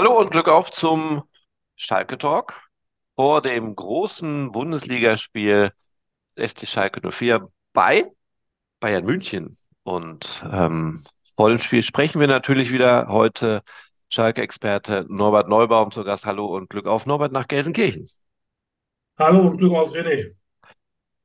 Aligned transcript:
Hallo 0.00 0.18
und 0.18 0.30
Glück 0.30 0.48
auf 0.48 0.70
zum 0.70 1.24
Schalke 1.76 2.16
Talk 2.16 2.58
vor 3.16 3.42
dem 3.42 3.76
großen 3.76 4.50
Bundesligaspiel 4.50 5.72
FC 6.36 6.66
Schalke 6.66 7.02
04 7.06 7.46
bei 7.74 8.10
Bayern 8.80 9.04
München. 9.04 9.58
Und 9.82 10.42
ähm, 10.50 11.04
vor 11.36 11.50
dem 11.50 11.58
Spiel 11.58 11.82
sprechen 11.82 12.18
wir 12.18 12.28
natürlich 12.28 12.72
wieder 12.72 13.08
heute 13.08 13.62
Schalke-Experte 14.08 15.04
Norbert 15.10 15.50
Neubaum 15.50 15.90
zu 15.90 16.02
Gast. 16.02 16.24
Hallo 16.24 16.46
und 16.46 16.70
Glück 16.70 16.86
auf 16.86 17.04
Norbert 17.04 17.32
nach 17.32 17.46
Gelsenkirchen. 17.46 18.08
Hallo 19.18 19.48
und 19.48 19.58
Glück 19.58 19.74
auf 19.74 19.92
René. 19.92 20.34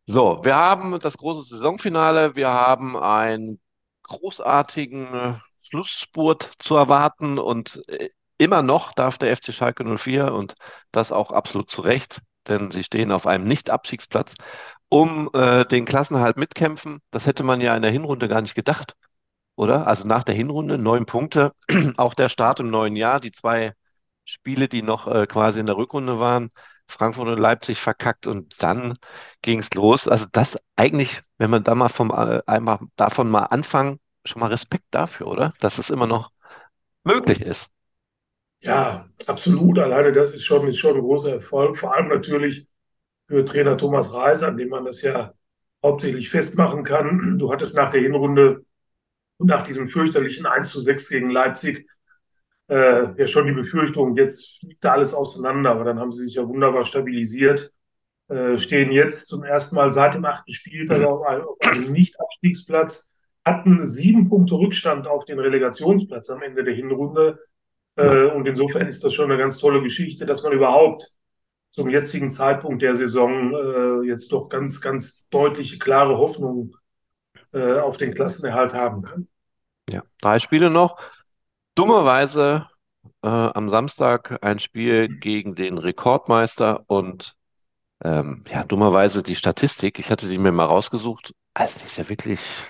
So, 0.05 0.42
wir 0.44 0.57
haben 0.57 1.00
das 1.00 1.16
große 1.16 1.46
Saisonfinale, 1.46 2.36
wir 2.36 2.50
haben 2.50 2.98
einen 2.98 3.62
großartigen 4.04 5.42
Schlussspurt 5.62 6.52
zu 6.60 6.76
erwarten 6.76 7.39
und 7.39 7.82
äh, 7.88 8.10
immer 8.38 8.62
noch 8.62 8.94
darf 8.94 9.18
der 9.18 9.36
FC 9.36 9.54
Schalke 9.54 9.84
04 9.98 10.34
und 10.34 10.56
das 10.92 11.12
auch 11.12 11.32
absolut 11.32 11.70
zu 11.71 11.82
Recht, 11.82 12.21
denn 12.48 12.71
sie 12.71 12.84
stehen 12.84 13.12
auf 13.12 13.28
einem 13.28 13.46
Nicht-Abstiegsplatz, 13.46 14.34
um 14.89 15.30
äh, 15.34 15.66
den 15.66 15.86
Klassenhalt 15.86 16.38
mitkämpfen. 16.38 17.00
Das 17.12 17.26
hätte 17.26 17.43
man 17.43 17.62
ja 17.62 17.76
in 17.76 17.82
der 17.82 17.92
Hinrunde 17.92 18.28
gar 18.28 18.42
nicht 18.42 18.56
gedacht, 18.56 18.96
oder? 19.56 19.88
Also 19.88 20.07
nach 20.07 20.24
der 20.24 20.36
Hinrunde 20.36 20.78
neun 20.78 21.06
Punkte, 21.06 21.54
auch 21.98 22.14
der 22.14 22.29
Start 22.29 22.60
im 22.60 22.70
neuen 22.70 22.96
Jahr, 22.96 23.20
die 23.20 23.32
zwei 23.32 23.74
Spiele, 24.26 24.68
die 24.68 24.82
noch 24.82 25.07
äh, 25.07 25.28
quasi 25.28 25.60
in 25.60 25.68
der 25.68 25.78
Rückrunde 25.78 26.20
waren, 26.20 26.52
Frankfurt 26.88 27.28
und 27.28 27.40
Leipzig 27.40 27.79
verkackt 27.79 28.28
und 28.28 28.62
dann 28.64 28.98
ging 29.42 29.60
es 29.60 29.74
los. 29.74 30.07
Also 30.07 30.26
das 30.32 30.57
eigentlich, 30.76 31.21
wenn 31.38 31.50
man 31.50 31.64
da 31.64 31.76
mal 31.76 31.90
vom 31.90 32.12
äh, 32.12 32.42
einmal 32.45 32.80
davon 32.95 33.30
mal 33.30 33.44
anfangen, 33.44 34.00
schon 34.26 34.40
mal 34.40 34.48
Respekt 34.48 34.86
dafür, 34.92 35.28
oder? 35.28 35.54
Dass 35.59 35.78
es 35.78 35.90
immer 35.90 36.08
noch 36.08 36.31
möglich 37.04 37.42
ist. 37.42 37.70
Ja, 38.66 39.08
absolut. 39.28 39.78
Alleine 39.80 40.11
das 40.11 40.33
ist 40.33 40.44
schon, 40.44 40.67
ist 40.67 40.80
schon 40.80 40.95
ein 40.95 41.02
großer 41.02 41.33
Erfolg. 41.33 41.78
Vor 41.78 41.94
allem 41.95 42.08
natürlich 42.08 42.67
für 43.28 43.45
Trainer 43.45 43.78
Thomas 43.78 44.14
Reis, 44.14 44.44
an 44.44 44.58
dem 44.58 44.70
man 44.70 44.86
das 44.86 45.02
ja 45.02 45.34
hauptsächlich 45.84 46.30
festmachen 46.30 46.84
kann. 46.84 47.38
Du 47.40 47.52
hattest 47.52 47.75
nach 47.75 47.92
der 47.92 48.02
Hinrunde 48.02 48.66
und 49.38 49.48
nach 49.48 49.64
diesem 49.64 49.90
fürchterlichen 49.90 50.45
1 50.45 50.70
zu 50.70 50.80
6 50.81 51.09
gegen 51.09 51.30
Leipzig 51.30 51.88
äh, 52.70 53.16
ja 53.20 53.28
schon 53.28 53.48
die 53.48 53.53
Befürchtung, 53.53 54.17
jetzt 54.17 54.59
fliegt 54.59 54.84
da 54.84 54.94
alles 54.94 55.14
auseinander. 55.14 55.72
Aber 55.72 55.84
dann 55.84 56.00
haben 56.00 56.12
sie 56.12 56.25
sich 56.25 56.36
ja 56.36 56.47
wunderbar 56.47 56.86
stabilisiert, 56.86 57.72
äh, 58.30 58.58
stehen 58.58 58.92
jetzt 58.92 59.28
zum 59.28 59.44
ersten 59.44 59.75
Mal 59.75 59.92
seit 59.92 60.16
dem 60.16 60.25
achten 60.25 60.53
Spieltag 60.53 61.03
auf 61.03 61.23
einem, 61.25 61.44
auf 61.45 61.58
einem 61.62 61.92
Nicht-Abstiegsplatz, 61.92 63.12
hatten 63.45 63.86
sieben 63.86 64.30
Punkte 64.30 64.56
Rückstand 64.56 65.08
auf 65.08 65.25
den 65.25 65.40
Relegationsplatz 65.40 66.30
am 66.31 66.42
Ende 66.42 66.64
der 66.64 66.73
Hinrunde. 66.73 67.40
Äh, 67.96 68.28
und 68.28 68.48
insofern 68.48 68.88
ist 68.88 69.04
das 69.04 69.14
schon 69.14 69.32
eine 69.32 69.40
ganz 69.40 69.58
tolle 69.58 69.82
Geschichte, 69.82 70.26
dass 70.26 70.44
man 70.44 70.54
überhaupt 70.54 71.08
zum 71.70 71.90
jetzigen 71.90 72.30
Zeitpunkt 72.30 72.82
der 72.82 72.96
Saison 72.96 73.54
äh, 73.54 74.08
jetzt 74.08 74.32
doch 74.32 74.50
ganz, 74.50 74.80
ganz 74.82 75.28
deutliche, 75.30 75.78
klare 75.78 76.18
Hoffnung 76.18 76.76
äh, 77.54 77.80
auf 77.80 77.98
den 77.98 78.14
Klassenerhalt 78.14 78.74
haben 78.74 79.02
kann. 79.02 79.28
Ja, 79.90 80.04
drei 80.22 80.40
Spiele 80.40 80.70
noch. 80.70 80.98
Dummerweise 81.76 82.68
äh, 83.22 83.28
am 83.28 83.70
Samstag 83.70 84.38
ein 84.42 84.59
Spiel 84.59 85.09
gegen 85.09 85.56
den 85.56 85.78
Rekordmeister 85.78 86.84
und 86.88 87.36
ähm, 88.04 88.44
ja, 88.50 88.64
dummerweise 88.64 89.24
die 89.24 89.36
Statistik, 89.36 90.00
ich 90.00 90.12
hatte 90.12 90.28
die 90.28 90.38
mir 90.38 90.52
mal 90.52 90.66
rausgesucht, 90.66 91.34
also 91.54 91.80
die 91.80 91.86
ist 91.86 91.98
ja 91.98 92.09
wirklich 92.09 92.70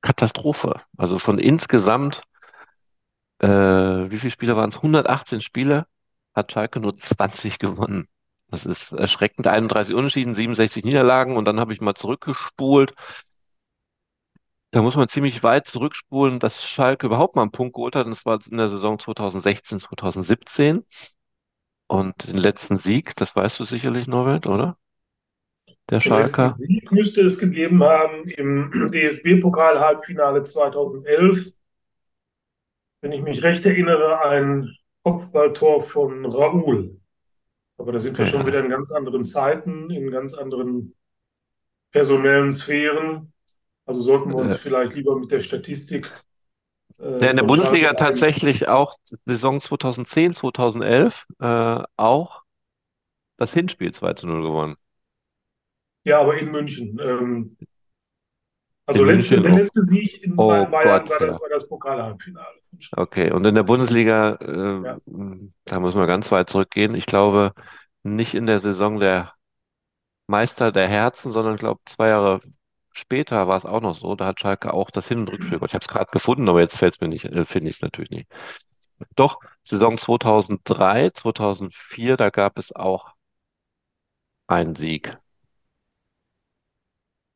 Katastrophe. 0.00 0.80
Also 0.96 1.18
von 1.18 1.38
insgesamt 1.38 2.22
äh, 3.42 4.10
wie 4.10 4.18
viele 4.18 4.30
Spiele 4.30 4.56
waren 4.56 4.70
es? 4.70 4.76
118 4.76 5.40
Spiele, 5.40 5.86
hat 6.34 6.52
Schalke 6.52 6.80
nur 6.80 6.96
20 6.96 7.58
gewonnen. 7.58 8.08
Das 8.48 8.66
ist 8.66 8.92
erschreckend. 8.92 9.46
31 9.46 9.94
Unentschieden, 9.94 10.34
67 10.34 10.84
Niederlagen 10.84 11.36
und 11.36 11.46
dann 11.46 11.58
habe 11.58 11.72
ich 11.72 11.80
mal 11.80 11.94
zurückgespult. 11.94 12.92
Da 14.70 14.80
muss 14.80 14.96
man 14.96 15.08
ziemlich 15.08 15.42
weit 15.42 15.66
zurückspulen, 15.66 16.38
dass 16.38 16.64
Schalke 16.64 17.06
überhaupt 17.06 17.36
mal 17.36 17.42
einen 17.42 17.50
Punkt 17.50 17.74
geholt 17.74 17.96
hat. 17.96 18.06
Und 18.06 18.12
das 18.12 18.24
war 18.24 18.38
in 18.50 18.56
der 18.56 18.68
Saison 18.68 18.98
2016, 18.98 19.80
2017. 19.80 20.84
Und 21.88 22.28
den 22.28 22.38
letzten 22.38 22.78
Sieg, 22.78 23.14
das 23.16 23.36
weißt 23.36 23.58
du 23.58 23.64
sicherlich, 23.64 24.06
Norbert, 24.06 24.46
oder? 24.46 24.78
Der 25.90 26.00
Schalker. 26.00 26.52
Sieg 26.52 26.90
müsste 26.90 27.22
es 27.22 27.38
gegeben 27.38 27.82
haben 27.82 28.28
im 28.28 28.70
DFB-Pokal-Halbfinale 28.92 30.42
2011 30.42 31.52
wenn 33.02 33.12
ich 33.12 33.22
mich 33.22 33.44
recht 33.44 33.66
erinnere, 33.66 34.22
ein 34.26 34.76
Kopfballtor 35.04 35.82
von 35.82 36.26
Raoul. 36.26 37.00
Aber 37.78 37.92
da 37.92 38.00
sind 38.00 38.18
wir 38.18 38.26
schon 38.26 38.46
wieder 38.46 38.60
in 38.60 38.70
ganz 38.70 38.92
anderen 38.92 39.24
Zeiten, 39.24 39.90
in 39.90 40.10
ganz 40.10 40.34
anderen 40.34 40.94
personellen 41.92 42.52
Sphären. 42.52 43.32
Also 43.86 44.00
sollten 44.02 44.30
wir 44.30 44.36
uns 44.38 44.54
Äh, 44.54 44.58
vielleicht 44.58 44.94
lieber 44.94 45.18
mit 45.18 45.30
der 45.32 45.40
Statistik 45.40 46.10
Ja, 47.20 47.30
äh, 47.30 47.30
in 47.30 47.36
der 47.36 47.44
Bundesliga 47.44 47.92
ein. 47.94 47.94
tatsächlich 47.94 48.68
auch 48.68 48.96
Saison 49.26 49.60
2010, 49.60 50.32
2011 50.34 51.26
äh, 51.40 51.82
auch 51.96 52.42
das 53.38 53.54
Hinspiel 53.54 53.92
2 53.94 54.14
zu 54.14 54.26
0 54.28 54.42
gewonnen. 54.42 54.76
Ja, 56.04 56.20
aber 56.20 56.38
in 56.38 56.50
München. 56.50 56.98
Ähm, 57.00 57.56
also 58.86 59.04
letzte, 59.04 59.40
der 59.40 59.52
letzte 59.52 59.84
Sieg 59.84 60.22
in 60.22 60.34
Oh 60.36 60.48
Bayern 60.48 60.70
Gott, 60.70 61.10
war 61.10 61.20
ja. 61.20 61.26
das, 61.26 61.40
war 61.40 61.48
das 61.48 61.68
Pokalhalbfinale. 61.68 62.46
Okay. 62.96 63.30
Und 63.32 63.44
in 63.46 63.54
der 63.54 63.62
Bundesliga, 63.62 64.36
äh, 64.40 64.82
Ja. 64.84 64.98
da 65.64 65.80
muss 65.80 65.94
man 65.94 66.06
ganz 66.06 66.30
weit 66.32 66.50
zurückgehen. 66.50 66.94
Ich 66.94 67.06
glaube, 67.06 67.52
nicht 68.02 68.34
in 68.34 68.46
der 68.46 68.60
Saison 68.60 68.98
der 68.98 69.32
Meister 70.28 70.72
der 70.72 70.88
Herzen, 70.88 71.32
sondern 71.32 71.54
ich 71.54 71.60
glaube, 71.60 71.80
zwei 71.86 72.08
Jahre 72.08 72.40
später 72.92 73.48
war 73.48 73.58
es 73.58 73.64
auch 73.64 73.80
noch 73.80 73.96
so. 73.96 74.16
Da 74.16 74.26
hat 74.26 74.40
Schalke 74.40 74.72
auch 74.74 74.90
das 74.90 75.08
Hin- 75.08 75.20
und 75.20 75.30
Rückspiel. 75.32 75.58
Ich 75.66 75.74
habe 75.74 75.82
es 75.82 75.88
gerade 75.88 76.10
gefunden, 76.12 76.48
aber 76.48 76.60
jetzt 76.60 76.78
fällt 76.78 76.94
es 76.94 77.00
mir 77.00 77.08
nicht, 77.08 77.26
äh, 77.26 77.44
finde 77.44 77.70
ich 77.70 77.76
es 77.76 77.82
natürlich 77.82 78.10
nicht. 78.10 78.28
Doch, 79.16 79.40
Saison 79.64 79.98
2003, 79.98 81.10
2004, 81.10 82.16
da 82.16 82.30
gab 82.30 82.58
es 82.58 82.74
auch 82.74 83.14
einen 84.46 84.76
Sieg. 84.76 85.18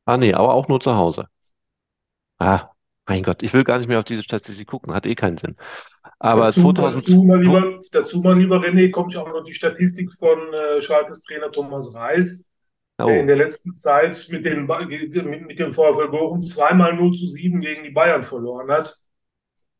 Ah, 0.05 0.17
nee, 0.17 0.33
aber 0.33 0.53
auch 0.55 0.67
nur 0.69 0.79
zu 0.79 0.95
Hause. 0.95 1.27
Ah, 2.39 2.71
mein 3.07 3.23
Gott, 3.23 3.41
ich 3.43 3.53
will 3.53 3.63
gar 3.63 3.77
nicht 3.77 3.87
mehr 3.87 3.99
auf 3.99 4.03
diese 4.05 4.23
Statistik 4.23 4.67
gucken, 4.67 4.93
hat 4.93 5.05
eh 5.05 5.15
keinen 5.15 5.37
Sinn. 5.37 5.55
Aber 6.19 6.53
Dazu, 6.53 6.53
2000, 6.53 7.05
dazu, 7.05 7.23
mal 7.23 7.41
lieber, 7.41 7.81
dazu 7.91 8.21
mal 8.21 8.37
lieber 8.37 8.57
René, 8.59 8.91
kommt 8.91 9.13
ja 9.13 9.21
auch 9.21 9.27
noch 9.29 9.43
die 9.43 9.53
Statistik 9.53 10.13
von 10.13 10.37
äh, 10.53 10.81
Schalkes 10.81 11.23
Trainer 11.23 11.51
Thomas 11.51 11.95
Reis, 11.95 12.43
der 13.05 13.19
in 13.21 13.27
oh, 13.27 13.27
der 13.27 13.37
letzten 13.37 13.75
Zeit 13.75 14.27
mit, 14.31 14.43
Ba- 14.67 14.85
mit, 14.85 15.47
mit 15.47 15.59
dem 15.59 15.71
VfL 15.73 16.09
Bochum 16.09 16.43
zweimal 16.43 16.95
0 16.95 17.13
zu 17.13 17.27
7 17.27 17.61
gegen 17.61 17.83
die 17.83 17.91
Bayern 17.91 18.23
verloren 18.23 18.69
hat. 18.71 18.95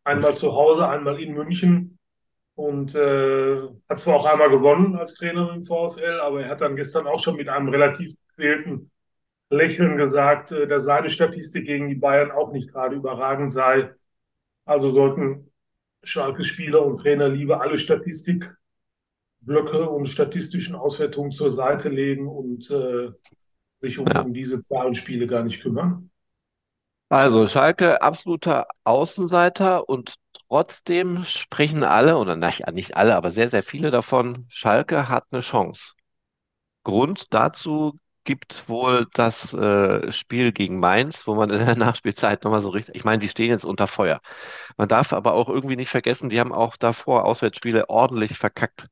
Einmal 0.04 0.36
zu 0.36 0.54
Hause, 0.54 0.88
einmal 0.88 1.22
in 1.22 1.34
München. 1.34 2.00
Und 2.56 2.96
äh, 2.96 3.62
hat 3.90 4.00
zwar 4.00 4.16
auch 4.16 4.26
einmal 4.26 4.50
gewonnen 4.50 4.96
als 4.98 5.16
Trainer 5.16 5.54
im 5.54 5.64
VfL, 5.64 6.20
aber 6.22 6.44
er 6.44 6.50
hat 6.50 6.62
dann 6.62 6.76
gestern 6.76 7.08
auch 7.08 7.20
schon 7.24 7.36
mit 7.38 7.50
einem 7.50 7.70
relativ 7.70 8.14
gequälten 8.30 8.92
Lächeln 9.50 9.98
gesagt, 9.98 10.52
äh, 10.52 10.68
dass 10.68 10.84
seine 10.84 11.10
Statistik 11.10 11.66
gegen 11.66 11.90
die 11.90 11.96
Bayern 11.96 12.32
auch 12.32 12.52
nicht 12.52 12.72
gerade 12.72 12.96
überragend 12.96 13.52
sei. 13.52 13.94
Also 14.66 14.90
sollten 14.90 15.52
Schalke-Spieler 16.04 16.86
und 16.86 16.98
Trainer 16.98 17.30
lieber 17.30 17.62
alle 17.62 17.78
Statistikblöcke 17.78 19.90
und 19.90 20.08
statistischen 20.08 20.76
Auswertungen 20.76 21.32
zur 21.32 21.52
Seite 21.52 21.90
legen 21.90 22.28
und 22.28 22.70
äh, 22.70 23.12
sich 23.82 24.00
um, 24.00 24.08
ja. 24.08 24.22
um 24.22 24.34
diese 24.34 24.62
Zahlenspiele 24.62 25.28
gar 25.28 25.44
nicht 25.44 25.62
kümmern. 25.62 26.10
Also 27.10 27.48
Schalke 27.48 28.02
absoluter 28.02 28.68
Außenseiter 28.84 29.88
und 29.88 30.16
trotzdem 30.50 31.24
sprechen 31.24 31.84
alle, 31.84 32.18
oder 32.18 32.36
nicht 32.36 32.98
alle, 32.98 33.16
aber 33.16 33.32
sehr, 33.32 33.48
sehr 33.48 33.64
viele 33.64 33.92
davon, 33.92 34.46
Schalke 34.50 35.08
hat 35.08 35.26
eine 35.32 35.42
Chance. 35.42 35.94
Grund 36.84 37.34
dazu 37.34 37.98
gibt 38.28 38.70
wohl 38.70 39.08
das 39.16 39.56
äh, 39.56 40.12
Spiel 40.12 40.52
gegen 40.54 40.80
Mainz, 40.80 41.26
wo 41.28 41.36
man 41.36 41.50
in 41.50 41.66
der 41.66 41.76
Nachspielzeit 41.78 42.44
nochmal 42.44 42.62
so 42.62 42.70
richtig, 42.70 42.96
ich 42.96 43.06
meine, 43.06 43.20
die 43.20 43.30
stehen 43.30 43.50
jetzt 43.50 43.66
unter 43.66 43.88
Feuer. 43.88 44.22
Man 44.78 44.90
darf 44.90 45.14
aber 45.14 45.34
auch 45.34 45.50
irgendwie 45.50 45.78
nicht 45.78 45.90
vergessen, 45.90 46.30
die 46.30 46.40
haben 46.40 46.54
auch 46.54 46.78
davor 46.78 47.26
Auswärtsspiele 47.26 47.90
ordentlich 47.90 48.38
verkackt. 48.38 48.88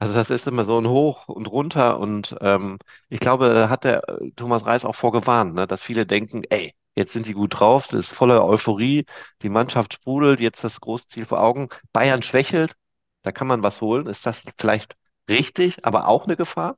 Also 0.00 0.14
das 0.14 0.30
ist 0.30 0.46
immer 0.46 0.64
so 0.64 0.78
ein 0.80 0.88
Hoch 0.88 1.28
und 1.28 1.46
runter 1.50 1.98
und 1.98 2.36
ähm, 2.40 2.78
ich 3.08 3.20
glaube, 3.20 3.52
da 3.54 3.68
hat 3.70 3.84
der 3.84 4.08
äh, 4.08 4.30
Thomas 4.36 4.66
Reis 4.66 4.84
auch 4.84 4.94
vorgewarnt, 4.94 5.54
ne, 5.54 5.66
dass 5.66 5.82
viele 5.82 6.06
denken, 6.06 6.44
ey, 6.50 6.74
jetzt 6.96 7.12
sind 7.12 7.26
die 7.26 7.32
gut 7.34 7.58
drauf, 7.60 7.88
das 7.88 8.06
ist 8.10 8.12
voller 8.14 8.44
Euphorie, 8.44 9.06
die 9.42 9.48
Mannschaft 9.50 9.94
sprudelt, 9.94 10.40
jetzt 10.40 10.64
das 10.64 10.80
große 10.80 11.06
Ziel 11.06 11.24
vor 11.24 11.40
Augen. 11.42 11.68
Bayern 11.92 12.22
schwächelt, 12.22 12.74
da 13.22 13.32
kann 13.32 13.46
man 13.48 13.62
was 13.62 13.80
holen. 13.80 14.06
Ist 14.06 14.26
das 14.26 14.44
vielleicht 14.58 14.96
richtig, 15.28 15.84
aber 15.84 16.08
auch 16.08 16.24
eine 16.26 16.36
Gefahr? 16.36 16.76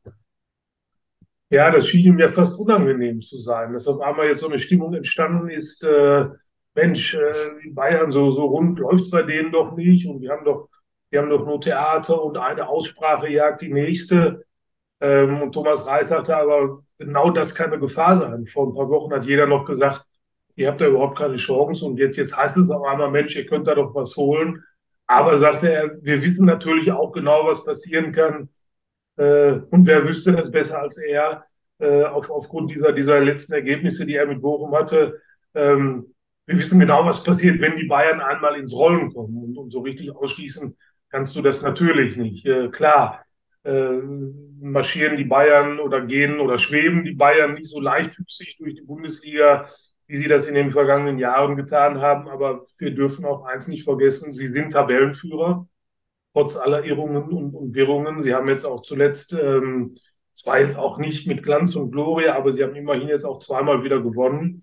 Ja, 1.51 1.71
das 1.71 1.87
schien 1.89 2.07
ihm 2.07 2.19
ja 2.19 2.29
fast 2.29 2.59
unangenehm 2.59 3.21
zu 3.23 3.37
sein, 3.39 3.73
dass 3.73 3.89
auf 3.89 4.01
einmal 4.01 4.27
jetzt 4.27 4.41
so 4.41 4.49
eine 4.49 4.59
Stimmung 4.59 4.95
entstanden 4.95 5.49
ist, 5.51 5.83
äh, 5.85 6.27
Mensch, 6.75 7.15
äh, 7.15 7.33
die 7.65 7.71
Bayern 7.71 8.13
so, 8.13 8.31
so 8.31 8.47
rund 8.47 8.79
läuft 8.79 9.05
es 9.05 9.11
bei 9.11 9.23
denen 9.23 9.51
doch 9.53 9.77
nicht 9.77 10.07
und 10.07 10.21
wir 10.23 10.31
haben 10.31 10.45
doch 10.45 10.69
die 11.13 11.19
haben 11.19 11.31
doch 11.31 11.45
nur 11.45 11.61
Theater 11.61 12.23
und 12.23 12.37
eine 12.39 12.69
Aussprache 12.69 13.29
jagt 13.29 13.63
die 13.63 13.73
nächste. 13.73 14.45
Ähm, 15.01 15.43
und 15.43 15.53
Thomas 15.53 15.87
Reis 15.87 16.09
sagte 16.09 16.37
aber, 16.37 16.83
genau 16.99 17.31
das 17.31 17.55
kann 17.55 17.71
eine 17.71 17.81
Gefahr 17.81 18.17
sein. 18.17 18.47
Vor 18.47 18.69
ein 18.69 18.75
paar 18.75 18.89
Wochen 18.89 19.13
hat 19.13 19.25
jeder 19.25 19.47
noch 19.47 19.65
gesagt, 19.65 20.07
ihr 20.57 20.69
habt 20.69 20.81
da 20.81 20.87
überhaupt 20.87 21.19
keine 21.19 21.37
Chance. 21.37 21.85
Und 21.85 21.99
jetzt, 21.99 22.17
jetzt 22.17 22.37
heißt 22.37 22.57
es 22.59 22.71
auf 22.71 22.85
einmal, 22.85 23.11
Mensch, 23.11 23.35
ihr 23.37 23.47
könnt 23.47 23.67
da 23.67 23.75
doch 23.75 23.95
was 23.95 24.17
holen. 24.17 24.63
Aber 25.07 25.37
sagte 25.39 25.73
er, 25.73 25.91
wir 26.03 26.23
wissen 26.23 26.45
natürlich 26.47 26.93
auch 26.93 27.13
genau, 27.13 27.47
was 27.47 27.65
passieren 27.65 28.13
kann. 28.13 28.49
Äh, 29.21 29.61
und 29.71 29.87
wer 29.87 30.07
wüsste 30.07 30.33
das 30.33 30.51
besser 30.51 30.81
als 30.81 30.97
er, 30.97 31.45
äh, 31.79 32.05
auf, 32.05 32.31
aufgrund 32.31 32.71
dieser, 32.71 32.93
dieser 32.93 33.21
letzten 33.21 33.53
Ergebnisse, 33.53 34.07
die 34.07 34.15
er 34.15 34.27
mit 34.27 34.41
Bochum 34.41 34.75
hatte. 34.75 35.21
Ähm, 35.55 36.15
wir 36.47 36.59
wissen 36.59 36.81
genau, 36.81 37.05
was 37.05 37.23
passiert, 37.23 37.61
wenn 37.61 37.77
die 37.77 37.87
Bayern 37.87 38.21
einmal 38.21 38.59
ins 38.59 38.75
Rollen 38.75 39.13
kommen. 39.13 39.37
Und, 39.37 39.59
und 39.59 39.71
so 39.71 39.81
richtig 39.81 40.15
ausschließen 40.15 40.75
kannst 41.11 41.37
du 41.37 41.43
das 41.43 41.61
natürlich 41.61 42.17
nicht. 42.17 42.47
Äh, 42.47 42.69
klar, 42.69 43.25
äh, 43.65 43.99
marschieren 44.61 45.19
die 45.19 45.25
Bayern 45.25 45.81
oder 45.81 46.01
gehen 46.01 46.41
oder 46.41 46.57
schweben 46.57 47.05
die 47.05 47.15
Bayern 47.15 47.55
nicht 47.55 47.67
so 47.67 47.79
leichtfüßig 47.79 48.57
durch 48.59 48.75
die 48.75 48.83
Bundesliga, 48.83 49.69
wie 50.07 50.17
sie 50.17 50.29
das 50.29 50.47
in 50.47 50.55
den 50.55 50.73
vergangenen 50.73 51.19
Jahren 51.19 51.57
getan 51.57 52.01
haben. 52.01 52.27
Aber 52.29 52.65
wir 52.79 52.95
dürfen 52.95 53.27
auch 53.27 53.45
eins 53.45 53.69
nicht 53.69 53.85
vergessen, 53.85 54.33
sie 54.33 54.47
sind 54.47 54.73
Tabellenführer, 54.73 55.69
trotz 56.33 56.57
aller 56.57 56.85
Irrungen 56.85 57.25
und, 57.25 57.55
und 57.55 57.75
Wirrungen. 57.75 58.21
Sie 58.21 58.35
haben 58.35 58.49
jetzt 58.49 58.65
auch 58.65 58.83
zuletzt, 58.83 59.33
ähm, 59.33 59.95
zwar 60.35 60.61
jetzt 60.61 60.79
auch 60.79 60.99
nicht 60.99 61.27
mit 61.27 61.43
Glanz 61.43 61.77
und 61.77 61.91
Gloria, 61.91 62.37
aber 62.37 62.53
sie 62.53 62.63
haben 62.63 62.75
immerhin 62.75 63.09
jetzt 63.09 63.25
auch 63.25 63.39
zweimal 63.39 63.83
wieder 63.85 64.01
gewonnen. 64.01 64.63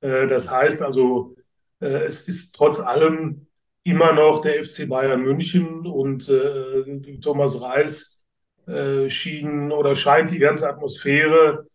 Äh, 0.00 0.26
das 0.26 0.50
heißt 0.50 0.82
also, 0.82 1.36
äh, 1.80 2.04
es 2.04 2.28
ist 2.28 2.52
trotz 2.52 2.80
allem 2.80 3.46
immer 3.82 4.12
noch 4.12 4.40
der 4.40 4.62
FC 4.62 4.88
Bayern 4.88 5.22
München 5.22 5.86
und 5.86 6.28
äh, 6.28 7.18
Thomas 7.20 7.62
Reis 7.62 8.20
äh, 8.66 9.08
schien 9.08 9.72
oder 9.72 9.94
scheint 9.94 10.30
die 10.30 10.38
ganze 10.38 10.68
Atmosphäre 10.68 11.66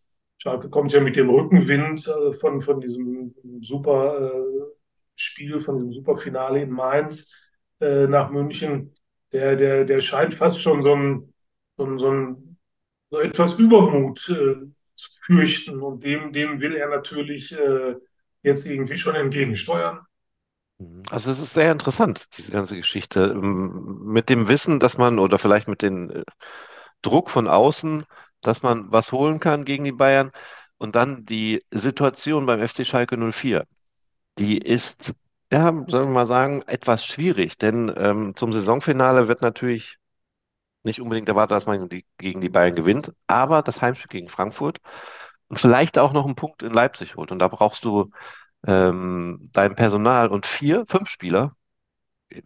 Schalke 0.41 0.71
kommt 0.71 0.91
ja 0.91 1.01
mit 1.01 1.15
dem 1.17 1.29
Rückenwind 1.29 2.07
äh, 2.07 2.33
von, 2.33 2.63
von 2.63 2.81
diesem 2.81 3.35
super 3.61 4.31
äh, 4.33 4.63
Spiel, 5.15 5.59
von 5.59 5.77
diesem 5.77 5.93
super 5.93 6.17
Finale 6.17 6.63
in 6.63 6.71
Mainz 6.71 7.35
äh, 7.79 8.07
nach 8.07 8.31
München. 8.31 8.91
Der, 9.31 9.55
der, 9.55 9.85
der 9.85 10.01
scheint 10.01 10.33
fast 10.33 10.61
schon 10.61 10.83
so, 10.83 10.95
ein, 10.95 11.33
so, 11.77 11.85
ein, 11.85 11.99
so, 11.99 12.11
ein, 12.11 12.57
so 13.09 13.19
etwas 13.19 13.53
Übermut 13.53 14.27
äh, 14.29 14.67
zu 14.95 15.09
fürchten. 15.25 15.81
Und 15.81 16.03
dem, 16.03 16.31
dem 16.31 16.59
will 16.59 16.75
er 16.75 16.89
natürlich 16.89 17.51
äh, 17.53 17.95
jetzt 18.43 18.65
irgendwie 18.65 18.97
schon 18.97 19.15
entgegensteuern. 19.15 19.99
Also 21.09 21.29
es 21.29 21.39
ist 21.39 21.53
sehr 21.53 21.71
interessant, 21.71 22.27
diese 22.37 22.51
ganze 22.51 22.75
Geschichte. 22.75 23.21
Ähm, 23.21 24.01
mit 24.05 24.29
dem 24.29 24.47
Wissen, 24.47 24.79
dass 24.79 24.97
man 24.97 25.19
oder 25.19 25.37
vielleicht 25.37 25.67
mit 25.67 25.81
dem 25.81 26.09
äh, 26.09 26.23
Druck 27.01 27.29
von 27.29 27.47
außen 27.47 28.05
dass 28.41 28.63
man 28.63 28.91
was 28.91 29.11
holen 29.11 29.39
kann 29.39 29.65
gegen 29.65 29.83
die 29.83 29.91
Bayern. 29.91 30.31
Und 30.77 30.95
dann 30.95 31.25
die 31.25 31.63
Situation 31.71 32.45
beim 32.47 32.67
FC 32.67 32.85
Schalke 32.85 33.15
04, 33.17 33.65
die 34.39 34.57
ist, 34.57 35.13
ja, 35.51 35.65
sollen 35.87 36.09
wir 36.09 36.13
mal 36.13 36.25
sagen, 36.25 36.61
etwas 36.67 37.05
schwierig, 37.05 37.57
denn 37.57 37.91
ähm, 37.97 38.35
zum 38.35 38.53
Saisonfinale 38.53 39.27
wird 39.27 39.41
natürlich 39.41 39.97
nicht 40.83 41.01
unbedingt 41.01 41.29
erwartet, 41.29 41.55
dass 41.57 41.65
man 41.67 41.89
die, 41.89 42.05
gegen 42.17 42.41
die 42.41 42.49
Bayern 42.49 42.75
gewinnt, 42.75 43.13
aber 43.27 43.61
das 43.63 43.81
Heimspiel 43.81 44.09
gegen 44.09 44.29
Frankfurt 44.29 44.79
und 45.49 45.59
vielleicht 45.59 45.99
auch 45.99 46.13
noch 46.13 46.25
einen 46.25 46.35
Punkt 46.35 46.63
in 46.63 46.73
Leipzig 46.73 47.15
holt. 47.17 47.31
Und 47.31 47.39
da 47.39 47.47
brauchst 47.49 47.85
du 47.85 48.11
ähm, 48.67 49.49
dein 49.53 49.75
Personal 49.75 50.29
und 50.29 50.45
vier, 50.47 50.85
fünf 50.87 51.09
Spieler, 51.09 51.55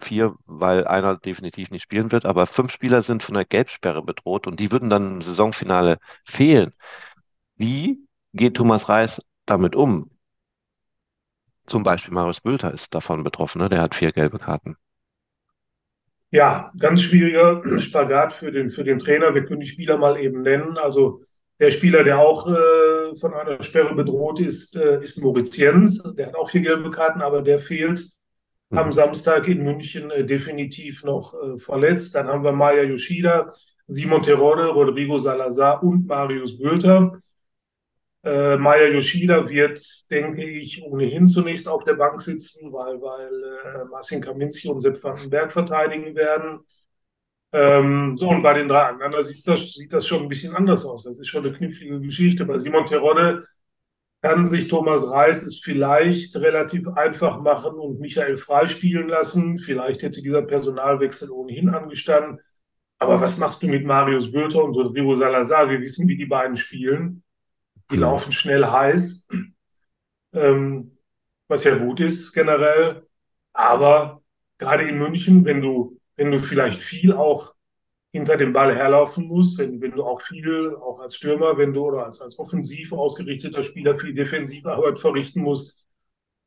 vier, 0.02 0.36
weil 0.46 0.88
einer 0.88 1.18
definitiv 1.18 1.72
nicht 1.72 1.84
spielen 1.84 2.12
wird, 2.12 2.26
aber 2.26 2.48
fünf 2.48 2.72
Spieler 2.72 3.04
sind 3.04 3.24
von 3.24 3.36
der 3.36 3.46
Gelbsperre 3.46 4.04
bedroht 4.04 4.48
und 4.48 4.60
die 4.60 4.72
würden 4.72 4.90
dann 4.90 5.16
im 5.16 5.22
Saisonfinale 5.22 6.00
fehlen. 6.26 6.74
Wie 7.58 8.08
geht 8.34 8.58
Thomas 8.58 8.90
Reis 8.90 9.20
damit 9.46 9.76
um? 9.76 10.12
Zum 11.68 11.84
Beispiel 11.84 12.14
Marius 12.14 12.42
Bülter 12.42 12.74
ist 12.74 12.94
davon 12.94 13.24
betroffen, 13.24 13.60
ne? 13.60 13.70
der 13.70 13.82
hat 13.82 13.96
vier 13.96 14.12
gelbe 14.12 14.38
Karten. 14.40 14.78
Ja, 16.32 16.72
ganz 16.78 17.02
schwieriger 17.02 17.62
Spagat 17.80 18.34
für 18.34 18.52
den, 18.52 18.70
für 18.70 18.84
den 18.84 19.00
Trainer. 19.00 19.34
Wir 19.34 19.46
können 19.46 19.62
die 19.62 19.68
Spieler 19.68 19.98
mal 19.98 20.20
eben 20.20 20.42
nennen. 20.42 20.78
Also 20.78 21.24
der 21.60 21.72
Spieler, 21.72 22.04
der 22.04 22.20
auch 22.20 22.48
äh, 22.48 23.16
von 23.16 23.34
einer 23.34 23.62
Sperre 23.64 23.96
bedroht 23.96 24.40
ist, 24.40 24.76
äh, 24.76 25.02
ist 25.02 25.22
Moritz 25.24 25.56
Jens. 25.56 26.04
Der 26.16 26.28
hat 26.28 26.36
auch 26.36 26.50
vier 26.50 26.62
gelbe 26.62 26.92
Karten, 26.92 27.22
aber 27.22 27.42
der 27.42 27.60
fehlt 27.60 28.06
am 28.72 28.88
mhm. 28.88 28.92
Samstag 28.92 29.48
in 29.48 29.64
München 29.64 30.12
äh, 30.12 30.26
definitiv 30.26 31.04
noch 31.04 31.34
äh, 31.34 31.58
verletzt. 31.58 32.16
Dann 32.16 32.28
haben 32.28 32.44
wir 32.44 32.52
Maya 32.52 32.84
Yoshida, 32.84 33.50
Simon 33.88 34.22
Terode, 34.22 34.68
Rodrigo 34.68 35.20
Salazar 35.20 35.82
und 35.84 36.08
Marius 36.08 36.58
Bülter. 36.58 37.20
Äh, 38.26 38.58
Maya 38.58 38.88
Yoshida 38.88 39.48
wird, 39.48 39.80
denke 40.10 40.44
ich, 40.44 40.82
ohnehin 40.84 41.28
zunächst 41.28 41.68
auf 41.68 41.84
der 41.84 41.94
Bank 41.94 42.20
sitzen, 42.20 42.74
weil, 42.74 43.00
weil 43.00 43.84
äh, 43.84 43.86
Marcin 43.86 44.20
Kaminski 44.20 44.68
und 44.68 44.80
Sepp 44.80 45.02
Vandenberg 45.04 45.52
verteidigen 45.52 46.16
werden. 46.16 46.62
Ähm, 47.54 48.18
so, 48.18 48.30
und 48.30 48.42
bei 48.42 48.54
den 48.54 48.68
drei 48.68 48.82
anderen 48.82 49.24
sieht 49.24 49.48
das, 49.48 49.74
sieht 49.74 49.94
das 49.94 50.08
schon 50.08 50.24
ein 50.24 50.30
bisschen 50.30 50.56
anders 50.56 50.86
aus. 50.86 51.04
Das 51.04 51.20
ist 51.20 51.28
schon 51.28 51.46
eine 51.46 51.56
knifflige 51.56 52.02
Geschichte. 52.02 52.46
Bei 52.46 52.58
Simon 52.58 52.86
Terodde 52.86 53.46
kann 54.24 54.44
sich 54.44 54.68
Thomas 54.70 55.08
Reis 55.08 55.44
es 55.44 55.60
vielleicht 55.60 56.36
relativ 56.38 56.88
einfach 56.90 57.40
machen 57.42 57.76
und 57.76 58.00
Michael 58.00 58.38
frei 58.38 58.66
spielen 58.66 59.08
lassen. 59.08 59.60
Vielleicht 59.60 60.02
hätte 60.02 60.24
dieser 60.24 60.42
Personalwechsel 60.42 61.30
ohnehin 61.30 61.70
angestanden. 61.70 62.40
Aber 62.98 63.22
was 63.22 63.38
machst 63.38 63.62
du 63.62 63.68
mit 63.68 63.86
Marius 63.86 64.32
Bülter 64.32 64.64
und 64.64 64.76
Rodrigo 64.76 65.16
Salazar? 65.16 65.70
Wir 65.70 65.80
wissen, 65.80 66.08
wie 66.08 66.18
die 66.18 66.26
beiden 66.26 66.58
spielen. 66.58 67.24
Die 67.92 67.96
ja. 67.96 68.02
laufen 68.02 68.32
schnell 68.32 68.66
heiß, 68.66 69.28
ähm, 70.34 70.98
was 71.48 71.64
ja 71.64 71.78
gut 71.78 72.00
ist 72.00 72.34
generell. 72.34 73.08
Aber 73.54 74.22
gerade 74.58 74.88
in 74.88 74.98
München, 74.98 75.46
wenn 75.46 75.62
du, 75.62 76.00
wenn 76.16 76.32
du 76.32 76.40
vielleicht 76.40 76.82
viel 76.82 77.14
auch 77.14 77.54
hinter 78.12 78.38
dem 78.38 78.54
Ball 78.54 78.74
herlaufen 78.74 79.28
musst, 79.28 79.58
wenn, 79.58 79.82
wenn 79.82 79.92
du 79.92 80.04
auch 80.04 80.22
viel, 80.22 80.76
auch 80.76 81.00
als 81.00 81.18
Stürmer, 81.18 81.58
wenn 81.58 81.74
du 81.74 81.86
oder 81.86 82.06
als, 82.06 82.22
als 82.22 82.40
offensiv 82.40 82.94
ausgerichteter 82.94 83.62
Spieler 83.62 84.00
viel 84.00 84.14
defensive 84.14 84.72
Arbeit 84.72 85.00
verrichten 85.00 85.42
musst, 85.42 85.86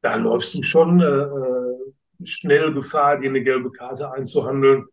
da 0.00 0.16
läufst 0.16 0.54
du 0.54 0.62
schon 0.62 1.00
äh, 1.00 1.04
äh, 1.04 2.24
schnell 2.24 2.72
Gefahr, 2.72 3.18
dir 3.18 3.28
eine 3.28 3.42
gelbe 3.42 3.70
Karte 3.70 4.10
einzuhandeln. 4.10 4.86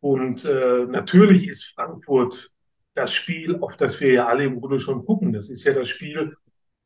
Und 0.00 0.44
äh, 0.44 0.86
natürlich 0.86 1.46
ist 1.46 1.72
Frankfurt 1.74 2.50
das 2.96 3.12
Spiel, 3.12 3.58
auf 3.60 3.76
das 3.76 4.00
wir 4.00 4.12
ja 4.12 4.26
alle 4.26 4.44
im 4.44 4.58
Grunde 4.58 4.80
schon 4.80 5.04
gucken. 5.04 5.32
Das 5.32 5.50
ist 5.50 5.64
ja 5.64 5.74
das 5.74 5.88
Spiel, 5.88 6.34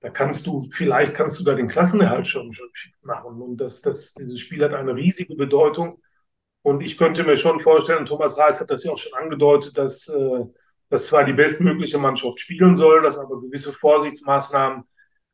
da 0.00 0.10
kannst 0.10 0.46
du, 0.46 0.68
vielleicht 0.72 1.14
kannst 1.14 1.38
du 1.38 1.44
da 1.44 1.54
den 1.54 1.68
Klassenerhalt 1.68 2.26
schon, 2.26 2.54
machen. 3.02 3.40
Und 3.40 3.58
das, 3.58 3.80
das, 3.80 4.14
dieses 4.14 4.40
Spiel 4.40 4.64
hat 4.64 4.74
eine 4.74 4.94
riesige 4.94 5.36
Bedeutung. 5.36 6.02
Und 6.62 6.82
ich 6.82 6.98
könnte 6.98 7.22
mir 7.22 7.36
schon 7.36 7.60
vorstellen, 7.60 8.06
Thomas 8.06 8.36
Reis 8.36 8.60
hat 8.60 8.70
das 8.70 8.82
ja 8.82 8.92
auch 8.92 8.98
schon 8.98 9.14
angedeutet, 9.14 9.78
dass, 9.78 10.08
äh, 10.08 10.44
dass 10.88 11.06
zwar 11.06 11.24
die 11.24 11.32
bestmögliche 11.32 11.98
Mannschaft 11.98 12.40
spielen 12.40 12.76
soll, 12.76 13.02
dass 13.02 13.16
aber 13.16 13.40
gewisse 13.40 13.72
Vorsichtsmaßnahmen 13.72 14.82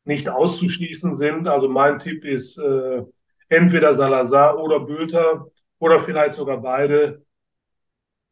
nicht 0.05 0.29
auszuschließen 0.29 1.15
sind. 1.15 1.47
Also 1.47 1.67
mein 1.69 1.97
Tipp 1.97 2.23
ist 2.23 2.59
äh, 2.59 3.03
entweder 3.49 3.93
Salazar 3.93 4.59
oder 4.59 4.79
Bülter 4.79 5.47
oder 5.79 6.01
vielleicht 6.01 6.35
sogar 6.35 6.61
beide 6.61 7.25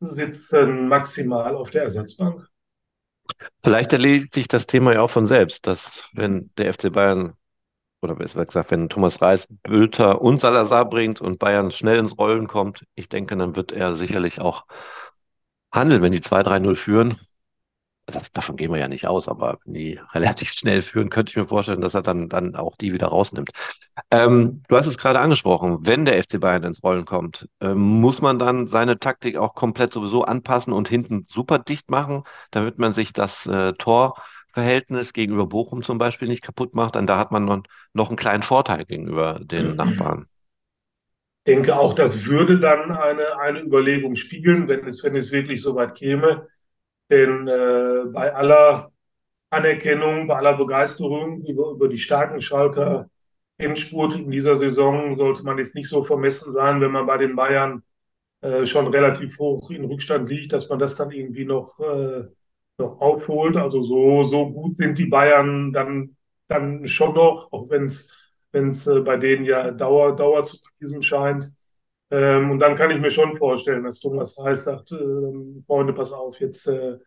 sitzen 0.07 0.87
maximal 0.87 1.55
auf 1.55 1.69
der 1.69 1.83
Ersatzbank. 1.83 2.47
Vielleicht 3.63 3.93
erledigt 3.93 4.33
sich 4.33 4.47
das 4.47 4.67
Thema 4.67 4.93
ja 4.93 5.01
auch 5.01 5.09
von 5.09 5.25
selbst, 5.25 5.67
dass 5.67 6.09
wenn 6.13 6.51
der 6.57 6.73
FC 6.73 6.91
Bayern 6.91 7.33
oder 8.01 8.15
besser 8.15 8.45
gesagt, 8.45 8.71
wenn 8.71 8.89
Thomas 8.89 9.21
Reis 9.21 9.47
Bülter 9.63 10.21
und 10.21 10.39
Salazar 10.39 10.87
bringt 10.87 11.21
und 11.21 11.39
Bayern 11.39 11.71
schnell 11.71 11.97
ins 11.97 12.17
Rollen 12.17 12.47
kommt, 12.47 12.85
ich 12.93 13.09
denke, 13.09 13.35
dann 13.35 13.55
wird 13.55 13.71
er 13.71 13.95
sicherlich 13.95 14.39
auch 14.39 14.65
handeln, 15.71 16.01
wenn 16.01 16.11
die 16.11 16.21
2-3-0 16.21 16.75
führen. 16.75 17.15
Das, 18.07 18.31
davon 18.31 18.55
gehen 18.55 18.71
wir 18.71 18.79
ja 18.79 18.87
nicht 18.87 19.07
aus, 19.07 19.27
aber 19.27 19.59
wenn 19.65 19.73
die 19.73 19.99
relativ 20.13 20.49
schnell 20.51 20.81
führen, 20.81 21.09
könnte 21.09 21.31
ich 21.31 21.37
mir 21.37 21.47
vorstellen, 21.47 21.81
dass 21.81 21.95
er 21.95 22.03
dann, 22.03 22.29
dann 22.29 22.55
auch 22.55 22.75
die 22.77 22.93
wieder 22.93 23.07
rausnimmt. 23.07 23.49
Ähm, 24.11 24.61
du 24.67 24.77
hast 24.77 24.85
es 24.85 24.97
gerade 24.97 25.19
angesprochen, 25.19 25.79
wenn 25.81 26.05
der 26.05 26.21
FC 26.21 26.39
Bayern 26.39 26.63
ins 26.63 26.83
Rollen 26.83 27.05
kommt, 27.05 27.47
ähm, 27.61 27.77
muss 27.77 28.21
man 28.21 28.39
dann 28.39 28.67
seine 28.67 28.99
Taktik 28.99 29.37
auch 29.37 29.55
komplett 29.55 29.93
sowieso 29.93 30.23
anpassen 30.23 30.73
und 30.73 30.89
hinten 30.89 31.25
super 31.29 31.59
dicht 31.59 31.89
machen, 31.89 32.23
damit 32.51 32.77
man 32.77 32.93
sich 32.93 33.13
das 33.13 33.45
äh, 33.47 33.73
Tor 33.73 34.15
Verhältnis 34.55 35.11
gegenüber 35.11 35.47
Bochum 35.47 35.83
zum 35.83 35.97
Beispiel 35.97 36.29
nicht 36.29 36.41
kaputt 36.41 36.73
macht, 36.73 36.95
dann 36.95 37.05
da 37.05 37.17
hat 37.17 37.31
man 37.31 37.43
noch, 37.43 37.61
noch 37.93 38.07
einen 38.07 38.15
kleinen 38.15 38.41
Vorteil 38.41 38.85
gegenüber 38.85 39.39
den 39.43 39.75
Nachbarn. 39.75 40.27
Ich 41.43 41.53
denke 41.53 41.77
auch, 41.77 41.93
das 41.93 42.25
würde 42.25 42.59
dann 42.59 42.91
eine, 42.91 43.37
eine 43.37 43.61
Überlegung 43.61 44.15
spiegeln, 44.15 44.67
wenn 44.67 44.85
es, 44.85 45.03
wenn 45.03 45.15
es 45.15 45.31
wirklich 45.31 45.61
so 45.61 45.75
weit 45.75 45.95
käme. 45.95 46.47
Denn 47.09 47.47
äh, 47.47 48.05
bei 48.11 48.33
aller 48.33 48.91
Anerkennung, 49.49 50.27
bei 50.27 50.35
aller 50.37 50.57
Begeisterung 50.57 51.45
über, 51.45 51.71
über 51.71 51.87
die 51.87 51.97
starken 51.97 52.41
Schalker 52.41 53.07
Endspurt 53.57 54.15
in 54.15 54.31
dieser 54.31 54.55
Saison 54.55 55.15
sollte 55.17 55.43
man 55.43 55.57
jetzt 55.57 55.75
nicht 55.75 55.87
so 55.89 56.03
vermessen 56.03 56.51
sein, 56.51 56.81
wenn 56.81 56.91
man 56.91 57.05
bei 57.05 57.17
den 57.17 57.35
Bayern 57.35 57.83
äh, 58.41 58.65
schon 58.65 58.87
relativ 58.87 59.39
hoch 59.39 59.71
in 59.71 59.85
Rückstand 59.85 60.29
liegt, 60.29 60.53
dass 60.53 60.69
man 60.69 60.79
das 60.79 60.95
dann 60.95 61.11
irgendwie 61.11 61.45
noch, 61.45 61.79
äh, 61.79 62.23
noch 62.77 62.99
aufholt. 62.99 63.55
Also 63.57 63.81
so, 63.81 64.23
so 64.23 64.51
gut 64.51 64.77
sind 64.77 64.97
die 64.97 65.05
Bayern 65.05 65.71
dann, 65.73 66.17
dann 66.47 66.87
schon 66.87 67.13
noch, 67.15 67.51
auch 67.51 67.69
wenn 67.69 67.85
es 67.85 68.87
äh, 68.87 68.99
bei 69.01 69.17
denen 69.17 69.45
ja 69.45 69.71
Dauer, 69.71 70.15
Dauer 70.15 70.43
zu 70.45 70.57
fließen 70.77 71.01
scheint. 71.01 71.45
Ähm, 72.11 72.51
und 72.51 72.59
dann 72.59 72.75
kann 72.75 72.91
ich 72.91 72.99
mir 72.99 73.09
schon 73.09 73.35
vorstellen, 73.37 73.83
dass 73.83 73.99
Thomas 73.99 74.39
Reis 74.39 74.65
sagt, 74.65 74.91
äh, 74.91 74.97
Freunde, 75.65 75.93
pass 75.93 76.11
auf, 76.11 76.39
jetzt 76.39 76.67
äh, 76.67 76.97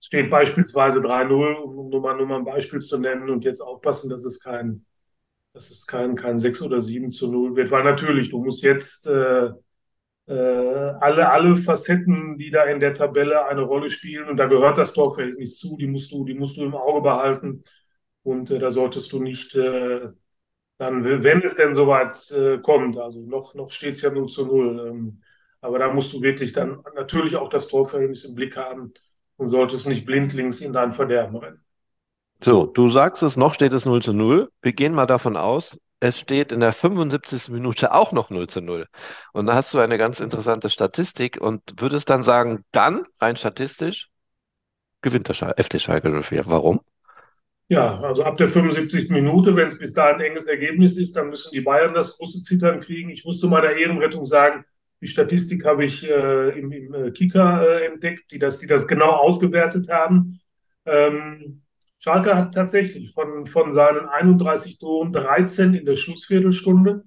steht 0.00 0.30
beispielsweise 0.30 1.00
3-0, 1.00 1.54
um 1.54 1.90
nur 1.90 2.00
mal, 2.00 2.16
nur 2.16 2.26
mal 2.26 2.38
ein 2.38 2.44
Beispiel 2.44 2.80
zu 2.80 2.98
nennen 2.98 3.28
und 3.30 3.44
jetzt 3.44 3.60
aufpassen, 3.60 4.08
dass 4.10 4.24
es 4.24 4.42
kein, 4.42 4.86
dass 5.52 5.70
es 5.70 5.86
kein, 5.86 6.14
kein 6.16 6.38
6 6.38 6.62
oder 6.62 6.80
7 6.80 7.12
zu 7.12 7.30
0 7.30 7.56
wird, 7.56 7.70
weil 7.70 7.84
natürlich, 7.84 8.30
du 8.30 8.42
musst 8.42 8.62
jetzt 8.62 9.06
äh, 9.06 9.50
äh, 10.26 10.32
alle, 11.00 11.30
alle 11.30 11.56
Facetten, 11.56 12.38
die 12.38 12.50
da 12.50 12.64
in 12.64 12.80
der 12.80 12.94
Tabelle 12.94 13.46
eine 13.46 13.62
Rolle 13.62 13.90
spielen, 13.90 14.28
und 14.28 14.36
da 14.36 14.46
gehört 14.46 14.78
das 14.78 14.92
Torverhältnis 14.94 15.58
zu, 15.58 15.76
die 15.76 15.86
musst 15.86 16.12
du, 16.12 16.24
die 16.24 16.34
musst 16.34 16.56
du 16.56 16.64
im 16.64 16.74
Auge 16.74 17.02
behalten. 17.02 17.64
Und 18.22 18.50
äh, 18.50 18.58
da 18.58 18.70
solltest 18.70 19.12
du 19.12 19.22
nicht 19.22 19.54
äh, 19.56 20.08
dann, 20.80 21.04
wenn 21.04 21.42
es 21.42 21.56
denn 21.56 21.74
soweit 21.74 22.30
äh, 22.30 22.56
kommt, 22.56 22.96
also 22.96 23.20
noch, 23.20 23.54
noch 23.54 23.70
steht 23.70 23.96
es 23.96 24.00
ja 24.00 24.10
0 24.10 24.28
zu 24.28 24.46
0, 24.46 24.88
ähm, 24.88 25.18
aber 25.60 25.78
da 25.78 25.92
musst 25.92 26.10
du 26.14 26.22
wirklich 26.22 26.54
dann 26.54 26.82
natürlich 26.94 27.36
auch 27.36 27.50
das 27.50 27.68
Torverhältnis 27.68 28.24
im 28.24 28.34
Blick 28.34 28.56
haben 28.56 28.94
und 29.36 29.50
solltest 29.50 29.86
nicht 29.86 30.06
blindlings 30.06 30.62
in 30.62 30.72
dein 30.72 30.94
Verderben 30.94 31.36
rennen. 31.36 31.62
So, 32.42 32.64
du 32.64 32.88
sagst 32.88 33.22
es, 33.22 33.36
noch 33.36 33.52
steht 33.52 33.74
es 33.74 33.84
0 33.84 34.00
zu 34.00 34.14
0. 34.14 34.50
Wir 34.62 34.72
gehen 34.72 34.94
mal 34.94 35.04
davon 35.04 35.36
aus, 35.36 35.78
es 36.00 36.18
steht 36.18 36.50
in 36.50 36.60
der 36.60 36.72
75. 36.72 37.50
Minute 37.50 37.92
auch 37.92 38.12
noch 38.12 38.30
0 38.30 38.48
zu 38.48 38.62
0. 38.62 38.86
Und 39.34 39.44
da 39.44 39.56
hast 39.56 39.74
du 39.74 39.80
eine 39.80 39.98
ganz 39.98 40.18
interessante 40.18 40.70
Statistik 40.70 41.38
und 41.38 41.60
würdest 41.76 42.08
dann 42.08 42.22
sagen, 42.22 42.64
dann, 42.72 43.04
rein 43.20 43.36
statistisch, 43.36 44.08
gewinnt 45.02 45.28
der 45.28 45.58
FD 45.58 45.78
Schalke 45.78 46.22
04. 46.22 46.46
Warum? 46.46 46.80
Ja, 47.70 48.00
also 48.00 48.24
ab 48.24 48.36
der 48.36 48.48
75. 48.48 49.10
Minute, 49.10 49.54
wenn 49.54 49.68
es 49.68 49.78
bis 49.78 49.92
dahin 49.92 50.16
ein 50.16 50.22
enges 50.32 50.48
Ergebnis 50.48 50.96
ist, 50.96 51.14
dann 51.14 51.30
müssen 51.30 51.52
die 51.52 51.60
Bayern 51.60 51.94
das 51.94 52.18
große 52.18 52.40
Zittern 52.40 52.80
kriegen. 52.80 53.10
Ich 53.10 53.24
muss 53.24 53.38
zu 53.38 53.48
meiner 53.48 53.70
Ehrenrettung 53.70 54.26
sagen, 54.26 54.64
die 55.00 55.06
Statistik 55.06 55.64
habe 55.64 55.84
ich 55.84 56.04
äh, 56.04 56.58
im, 56.58 56.72
im 56.72 56.94
äh, 56.94 57.10
Kicker 57.12 57.62
äh, 57.62 57.86
entdeckt, 57.86 58.32
die 58.32 58.40
das, 58.40 58.58
die 58.58 58.66
das 58.66 58.88
genau 58.88 59.10
ausgewertet 59.10 59.88
haben. 59.88 60.40
Ähm, 60.84 61.62
Schalke 62.00 62.34
hat 62.36 62.54
tatsächlich 62.54 63.12
von, 63.12 63.46
von 63.46 63.72
seinen 63.72 64.08
31 64.08 64.80
Toren 64.80 65.12
13 65.12 65.74
in 65.74 65.86
der 65.86 65.94
Schlussviertelstunde 65.94 67.04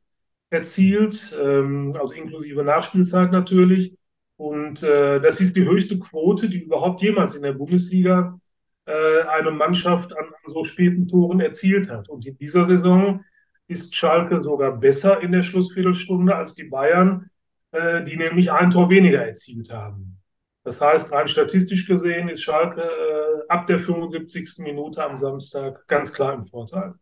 erzielt, 0.49 1.37
ähm, 1.43 1.93
also 1.99 2.13
inklusive 2.13 2.63
Nachspielzeit 2.63 3.33
natürlich. 3.33 3.97
Und 4.37 4.81
äh, 4.81 5.19
das 5.19 5.41
ist 5.41 5.57
die 5.57 5.65
höchste 5.65 5.99
Quote, 5.99 6.47
die 6.47 6.59
überhaupt 6.63 7.01
jemals 7.01 7.35
in 7.35 7.43
der 7.43 7.51
Bundesliga 7.53 8.39
eine 8.85 9.51
Mannschaft 9.51 10.11
an, 10.17 10.25
so 10.45 10.65
späten 10.65 11.07
Toren 11.07 11.39
erzielt 11.39 11.89
hat. 11.89 12.09
Und 12.09 12.25
in 12.25 12.37
dieser 12.37 12.65
Saison 12.65 13.23
ist 13.67 13.95
Schalke 13.95 14.43
sogar 14.43 14.77
besser 14.77 15.21
in 15.21 15.31
der 15.31 15.43
Schlussviertelstunde 15.43 16.35
als 16.35 16.53
die 16.53 16.65
Bayern, 16.65 17.29
äh, 17.71 18.03
die 18.03 18.17
nämlich 18.17 18.51
ein 18.51 18.71
Tor 18.71 18.89
weniger 18.89 19.25
erzielt 19.25 19.71
haben. 19.71 20.19
Das 20.63 20.79
heißt, 20.79 21.11
rein 21.11 21.27
statistisch 21.27 21.87
gesehen 21.87 22.29
ist 22.29 22.43
Schalke 22.43 22.81
äh, 22.81 23.47
ab 23.49 23.67
der 23.67 23.79
75. 23.79 24.59
Minute 24.59 25.03
am 25.03 25.17
Samstag 25.17 25.85
ganz 25.87 26.13
klar 26.13 26.33
im 26.33 26.43
Vorteil. 26.43 26.93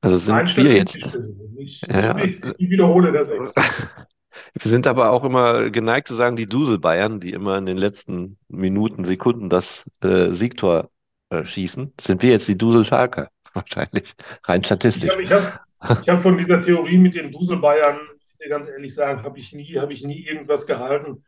Also 0.00 0.18
sind 0.18 0.34
rein 0.34 0.56
wir 0.56 0.76
jetzt. 0.76 1.00
Gesehen. 1.12 1.56
Ich, 1.58 1.82
ja, 1.82 2.16
ich, 2.18 2.38
ich 2.58 2.70
wiederhole 2.70 3.12
das 3.12 3.28
extra. 3.30 3.62
Wir 4.54 4.70
sind 4.70 4.86
aber 4.86 5.10
auch 5.10 5.24
immer 5.24 5.70
geneigt 5.70 6.06
zu 6.06 6.14
sagen, 6.14 6.36
die 6.36 6.48
Dusel-Bayern, 6.48 7.18
die 7.18 7.32
immer 7.32 7.58
in 7.58 7.66
den 7.66 7.76
letzten 7.76 8.38
Minuten, 8.48 9.04
Sekunden 9.04 9.48
das 9.48 9.84
äh, 10.02 10.30
Siegtor 10.30 10.89
äh, 11.30 11.44
schießen, 11.44 11.92
sind 12.00 12.22
wir 12.22 12.30
jetzt 12.30 12.48
die 12.48 12.58
Dusel-Schalker. 12.58 13.30
Wahrscheinlich, 13.54 14.14
rein 14.44 14.62
statistisch. 14.62 15.16
Ich 15.20 15.32
habe 15.32 15.60
hab, 15.80 16.06
hab 16.06 16.20
von 16.20 16.36
dieser 16.36 16.60
Theorie 16.60 16.98
mit 16.98 17.14
den 17.14 17.30
Dusel-Bayern, 17.30 17.98
ganz 18.48 18.68
ehrlich 18.68 18.94
sagen, 18.94 19.22
habe 19.22 19.38
ich, 19.38 19.52
nie, 19.52 19.78
ich 19.90 20.04
nie 20.04 20.26
irgendwas 20.26 20.66
gehalten. 20.66 21.24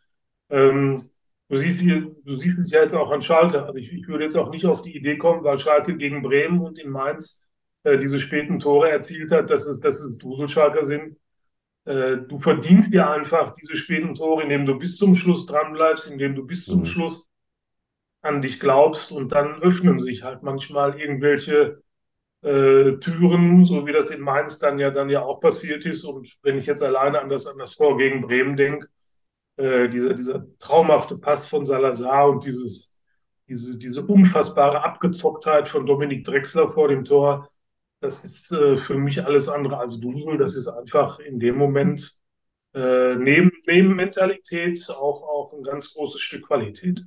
Ähm, 0.51 1.11
du, 1.49 1.57
siehst 1.57 1.81
hier, 1.81 2.15
du 2.25 2.37
siehst 2.37 2.59
es 2.59 2.71
ja 2.71 2.83
jetzt 2.83 2.95
auch 2.95 3.11
an 3.11 3.23
Schalke, 3.23 3.65
aber 3.67 3.79
ich, 3.79 3.93
ich 3.93 4.07
würde 4.09 4.25
jetzt 4.25 4.37
auch 4.37 4.51
nicht 4.51 4.67
auf 4.67 4.83
die 4.83 4.97
Idee 4.97 5.19
kommen, 5.19 5.43
weil 5.45 5.59
Schalke 5.59 5.97
gegen 5.97 6.23
Bremen 6.23 6.61
und 6.61 6.79
in 6.79 6.91
Mainz 6.91 7.45
äh, 7.83 7.99
diese 7.99 8.21
späten 8.21 8.59
Tore 8.59 8.91
erzielt 8.91 9.31
hat, 9.33 9.51
dass 9.51 9.67
es, 9.67 9.81
dass 9.81 10.01
es 10.01 10.17
Dusel-Schalker 10.19 10.85
sind. 10.85 11.17
Äh, 11.85 12.19
du 12.29 12.39
verdienst 12.39 12.95
dir 12.95 13.11
einfach 13.11 13.55
diese 13.55 13.77
späten 13.77 14.15
Tore, 14.15 14.45
indem 14.45 14.67
du 14.67 14.79
bis 14.79 14.97
zum 14.97 15.15
Schluss 15.15 15.47
dranbleibst, 15.47 16.07
indem 16.07 16.35
du 16.35 16.47
bis 16.47 16.65
zum 16.65 16.81
mhm. 16.81 16.85
Schluss 16.85 17.32
an 18.23 18.43
dich 18.43 18.61
glaubst 18.61 19.13
und 19.13 19.33
dann 19.33 19.63
öffnen 19.63 19.99
sich 19.99 20.23
halt 20.23 20.43
manchmal 20.43 20.99
irgendwelche 21.01 21.83
äh, 22.43 22.93
Türen, 22.99 23.65
so 23.67 23.87
wie 23.87 23.93
das 23.93 24.11
in 24.11 24.21
Mainz 24.21 24.59
dann 24.59 24.79
ja 24.79 24.91
dann 24.91 25.11
ja 25.11 25.23
auch 25.23 25.41
passiert 25.41 25.87
ist. 25.87 26.05
Und 26.05 26.37
wenn 26.43 26.59
ich 26.59 26.67
jetzt 26.67 26.83
alleine 26.83 27.21
an 27.21 27.29
das, 27.29 27.47
an 27.47 27.59
das 27.59 27.77
Tor 27.77 27.97
gegen 27.99 28.23
Bremen 28.23 28.57
denke, 28.57 28.89
äh, 29.57 29.89
dieser, 29.89 30.15
dieser 30.15 30.47
traumhafte 30.59 31.19
Pass 31.19 31.47
von 31.47 31.67
Salazar 31.67 32.29
und 32.31 32.45
dieses, 32.45 33.03
diese, 33.49 33.79
diese 33.79 34.05
unfassbare 34.07 34.85
Abgezocktheit 34.85 35.69
von 35.69 35.87
Dominik 35.87 36.25
Drexler 36.25 36.71
vor 36.71 36.89
dem 36.89 37.05
Tor, 37.05 37.49
das 38.01 38.25
ist 38.25 38.53
äh, 38.53 38.77
für 38.79 38.97
mich 38.97 39.25
alles 39.25 39.49
andere 39.49 39.79
als 39.79 40.01
Dusel. 40.01 40.39
Das 40.39 40.57
ist 40.57 40.69
einfach 40.69 41.21
in 41.21 41.39
dem 41.41 41.57
Moment 41.57 42.17
äh, 42.75 43.15
neben, 43.17 43.53
neben 43.67 43.95
Mentalität 43.97 44.89
auch, 44.91 45.23
auch 45.23 45.53
ein 45.55 45.63
ganz 45.63 45.95
großes 45.95 46.21
Stück 46.21 46.47
Qualität. 46.47 47.05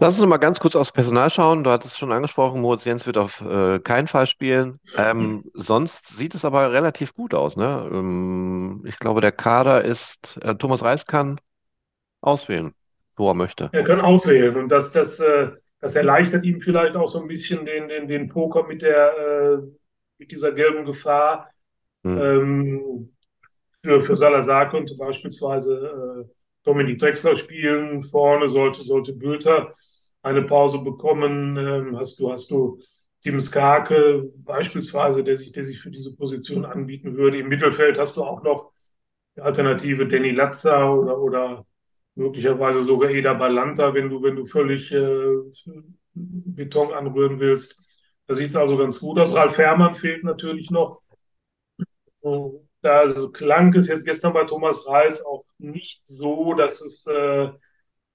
Lass 0.00 0.14
uns 0.14 0.20
noch 0.20 0.28
mal 0.28 0.36
ganz 0.36 0.60
kurz 0.60 0.76
aufs 0.76 0.92
Personal 0.92 1.28
schauen. 1.28 1.64
Du 1.64 1.70
hattest 1.70 1.94
es 1.94 1.98
schon 1.98 2.12
angesprochen, 2.12 2.60
Moritz 2.60 2.84
Jens 2.84 3.04
wird 3.06 3.18
auf 3.18 3.40
äh, 3.40 3.80
keinen 3.80 4.06
Fall 4.06 4.28
spielen. 4.28 4.78
Ähm, 4.96 5.50
sonst 5.54 6.16
sieht 6.16 6.36
es 6.36 6.44
aber 6.44 6.72
relativ 6.72 7.14
gut 7.14 7.34
aus. 7.34 7.56
Ne? 7.56 7.88
Ähm, 7.92 8.84
ich 8.86 9.00
glaube, 9.00 9.20
der 9.20 9.32
Kader 9.32 9.84
ist, 9.84 10.38
äh, 10.42 10.54
Thomas 10.54 10.84
Reis 10.84 11.04
kann 11.04 11.40
auswählen, 12.20 12.74
wo 13.16 13.28
er 13.28 13.34
möchte. 13.34 13.70
Er 13.72 13.82
kann 13.82 14.00
auswählen 14.00 14.56
und 14.56 14.68
das, 14.68 14.92
das, 14.92 15.18
äh, 15.18 15.50
das 15.80 15.96
erleichtert 15.96 16.44
ihm 16.44 16.60
vielleicht 16.60 16.94
auch 16.94 17.08
so 17.08 17.20
ein 17.20 17.26
bisschen 17.26 17.66
den, 17.66 17.88
den, 17.88 18.06
den 18.06 18.28
Poker 18.28 18.68
mit, 18.68 18.82
der, 18.82 19.18
äh, 19.18 19.58
mit 20.18 20.30
dieser 20.30 20.52
gelben 20.52 20.84
Gefahr. 20.84 21.50
Hm. 22.04 22.18
Ähm, 22.18 23.16
für, 23.82 24.00
für 24.02 24.14
Salazar 24.14 24.70
könnte 24.70 24.94
beispielsweise 24.96 26.24
äh, 26.24 26.37
Dominik 26.68 26.98
Drexler 26.98 27.36
spielen. 27.38 28.02
Vorne 28.02 28.46
sollte, 28.46 28.82
sollte 28.82 29.14
Bülter 29.14 29.72
eine 30.20 30.42
Pause 30.42 30.78
bekommen. 30.80 31.56
Ähm, 31.56 31.96
hast 31.96 32.20
du, 32.20 32.30
hast 32.30 32.50
du 32.50 32.78
Tim 33.22 33.40
Skarke 33.40 34.30
beispielsweise, 34.36 35.24
der 35.24 35.38
sich, 35.38 35.50
der 35.50 35.64
sich 35.64 35.80
für 35.80 35.90
diese 35.90 36.14
Position 36.14 36.66
anbieten 36.66 37.16
würde. 37.16 37.38
Im 37.38 37.48
Mittelfeld 37.48 37.98
hast 37.98 38.18
du 38.18 38.22
auch 38.22 38.42
noch 38.42 38.70
die 39.34 39.40
Alternative 39.40 40.06
Danny 40.06 40.30
Latza 40.30 40.92
oder, 40.92 41.18
oder 41.18 41.66
möglicherweise 42.14 42.84
sogar 42.84 43.10
Eda 43.10 43.32
Balanta, 43.32 43.94
wenn 43.94 44.10
du, 44.10 44.22
wenn 44.22 44.36
du 44.36 44.44
völlig 44.44 44.92
äh, 44.92 45.36
Beton 46.12 46.92
anrühren 46.92 47.40
willst. 47.40 47.82
Da 48.26 48.34
sieht 48.34 48.48
es 48.48 48.56
also 48.56 48.76
ganz 48.76 49.00
gut 49.00 49.18
aus. 49.18 49.34
Ralf 49.34 49.56
Herrmann 49.56 49.94
fehlt 49.94 50.22
natürlich 50.22 50.70
noch 50.70 51.00
also 52.82 53.30
klang 53.30 53.74
es 53.74 53.88
jetzt 53.88 54.04
gestern 54.04 54.32
bei 54.32 54.44
Thomas 54.44 54.86
Reis 54.86 55.24
auch 55.24 55.44
nicht 55.58 56.02
so, 56.04 56.54
dass 56.54 56.80
es, 56.80 57.06
äh, 57.06 57.48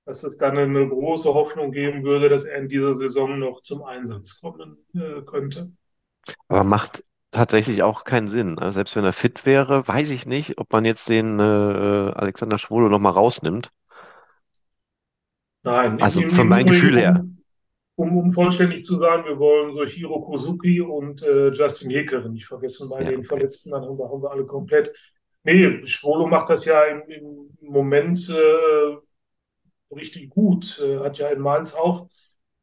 dass 0.05 0.23
es 0.23 0.37
dann 0.37 0.57
eine 0.57 0.87
große 0.87 1.33
Hoffnung 1.33 1.71
geben 1.71 2.03
würde, 2.03 2.29
dass 2.29 2.45
er 2.45 2.59
in 2.59 2.69
dieser 2.69 2.93
Saison 2.93 3.39
noch 3.39 3.61
zum 3.61 3.83
Einsatz 3.83 4.39
kommen 4.39 4.77
äh, 4.93 5.21
könnte. 5.21 5.71
Aber 6.47 6.63
macht 6.63 7.03
tatsächlich 7.31 7.83
auch 7.83 8.03
keinen 8.05 8.27
Sinn. 8.27 8.59
Also 8.59 8.75
selbst 8.75 8.95
wenn 8.95 9.03
er 9.03 9.13
fit 9.13 9.45
wäre, 9.45 9.87
weiß 9.87 10.11
ich 10.11 10.25
nicht, 10.25 10.57
ob 10.59 10.71
man 10.71 10.85
jetzt 10.85 11.09
den 11.09 11.39
äh, 11.39 11.43
Alexander 11.43 12.57
Schwolo 12.57 12.89
nochmal 12.89 13.13
rausnimmt. 13.13 13.69
Nein, 15.63 16.01
also 16.01 16.27
von 16.29 16.47
meinem 16.47 16.67
Gefühl 16.67 16.97
her 16.97 17.25
um, 17.95 18.17
um 18.17 18.31
vollständig 18.31 18.85
zu 18.85 18.99
sein, 18.99 19.25
wir 19.25 19.37
wollen 19.37 19.75
so 19.75 19.85
Hiro 19.85 20.21
Kosuki 20.21 20.81
und 20.81 21.23
äh, 21.23 21.49
Justin 21.49 21.91
Hekere 21.91 22.29
nicht 22.29 22.45
vergessen, 22.45 22.89
bei 22.89 23.03
ja, 23.03 23.11
den 23.11 23.23
Verletzten, 23.23 23.71
dann 23.71 23.83
haben 23.83 23.97
wir, 23.97 24.09
haben 24.09 24.21
wir 24.21 24.31
alle 24.31 24.45
komplett. 24.45 24.91
Nee, 25.43 25.85
Schwolo 25.85 26.27
macht 26.27 26.49
das 26.49 26.65
ja 26.65 26.83
im, 26.85 27.01
im 27.09 27.69
Moment 27.71 28.29
äh, 28.29 28.95
richtig 29.95 30.29
gut. 30.29 30.79
Äh, 30.83 30.99
hat 30.99 31.17
ja 31.17 31.29
in 31.29 31.39
Mainz 31.39 31.73
auch 31.75 32.07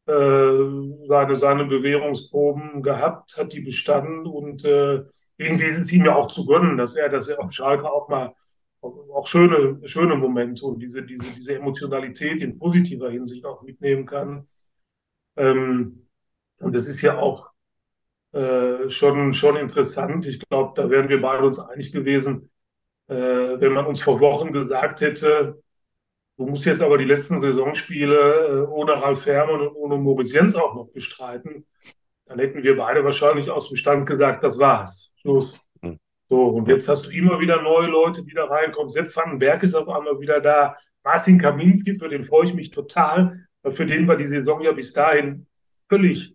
äh, 0.07 1.03
seine, 1.07 1.35
seine 1.35 1.65
Bewährungsproben 1.67 2.83
gehabt, 2.83 3.37
hat 3.39 3.53
die 3.53 3.61
bestanden 3.61 4.27
und 4.27 4.65
äh, 4.65 5.03
irgendwie 5.37 5.67
ist 5.67 5.79
es 5.79 5.93
ihm 5.93 6.05
ja 6.05 6.17
auch 6.17 6.27
zu 6.27 6.45
gönnen, 6.47 6.77
dass 6.77 6.97
er, 6.97 7.09
dass 7.09 7.29
er 7.29 7.43
auf 7.43 7.53
Schalke 7.53 7.91
auch 7.91 8.09
mal 8.09 8.35
auch 8.83 9.27
schöne, 9.27 9.79
schöne 9.87 10.17
Momente 10.17 10.65
und 10.65 10.79
diese, 10.81 11.03
diese, 11.03 11.35
diese 11.35 11.55
Emotionalität 11.55 12.41
in 12.41 12.59
positiver 12.59 13.11
Hinsicht 13.11 13.45
auch 13.45 13.63
mitnehmen 13.63 14.07
kann. 14.07 14.47
Ähm, 15.37 16.07
und 16.59 16.75
das 16.75 16.87
ist 16.87 17.01
ja 17.03 17.19
auch 17.19 17.51
äh, 18.33 18.89
schon, 18.89 19.33
schon 19.33 19.57
interessant. 19.57 20.27
Ich 20.27 20.41
glaube, 20.49 20.73
da 20.75 20.89
wären 20.89 21.09
wir 21.09 21.21
beide 21.21 21.45
uns 21.45 21.59
einig 21.59 21.93
gewesen. 21.93 22.51
Äh, 23.09 23.15
wenn 23.15 23.73
man 23.73 23.87
uns 23.87 24.01
vor 24.01 24.21
Wochen 24.21 24.53
gesagt 24.53 25.01
hätte, 25.01 25.61
du 26.37 26.47
musst 26.47 26.65
jetzt 26.65 26.83
aber 26.83 26.97
die 26.97 27.05
letzten 27.05 27.41
Saisonspiele 27.41 28.67
äh, 28.67 28.71
ohne 28.71 29.03
Ralf 29.03 29.27
Herrmann 29.27 29.61
und 29.61 29.75
ohne 29.75 29.97
Moritz 29.97 30.33
Jens 30.33 30.55
auch 30.55 30.75
noch 30.75 30.89
bestreiten, 30.93 31.67
dann 32.27 32.39
hätten 32.39 32.63
wir 32.63 32.77
beide 32.77 33.05
wahrscheinlich 33.05 33.51
aus 33.51 33.69
dem 33.69 33.77
Stand 33.77 34.07
gesagt, 34.07 34.45
das 34.45 34.59
war's. 34.59 35.13
Schluss. 35.17 35.61
Hm. 35.83 35.99
So, 36.29 36.47
und 36.51 36.69
jetzt 36.69 36.89
hast 36.89 37.07
du 37.07 37.11
immer 37.11 37.41
wieder 37.41 37.61
neue 37.63 37.89
Leute, 37.89 38.25
die 38.25 38.35
da 38.35 38.45
reinkommen. 38.45 38.91
Sepp 38.91 39.15
Vandenberg 39.15 39.65
ist 39.65 39.75
auf 39.75 39.89
einmal 39.89 40.21
wieder 40.21 40.41
da. 40.41 40.77
Martin 41.03 41.39
Kaminski, 41.39 41.97
für 41.97 42.09
den 42.09 42.25
freue 42.25 42.45
ich 42.45 42.55
mich 42.55 42.71
total, 42.71 43.49
für 43.65 43.87
den 43.87 44.09
war 44.09 44.17
die 44.17 44.27
Saison 44.27 44.63
ja 44.63 44.73
bis 44.73 44.93
dahin 44.93 45.47
völlig, 45.89 46.35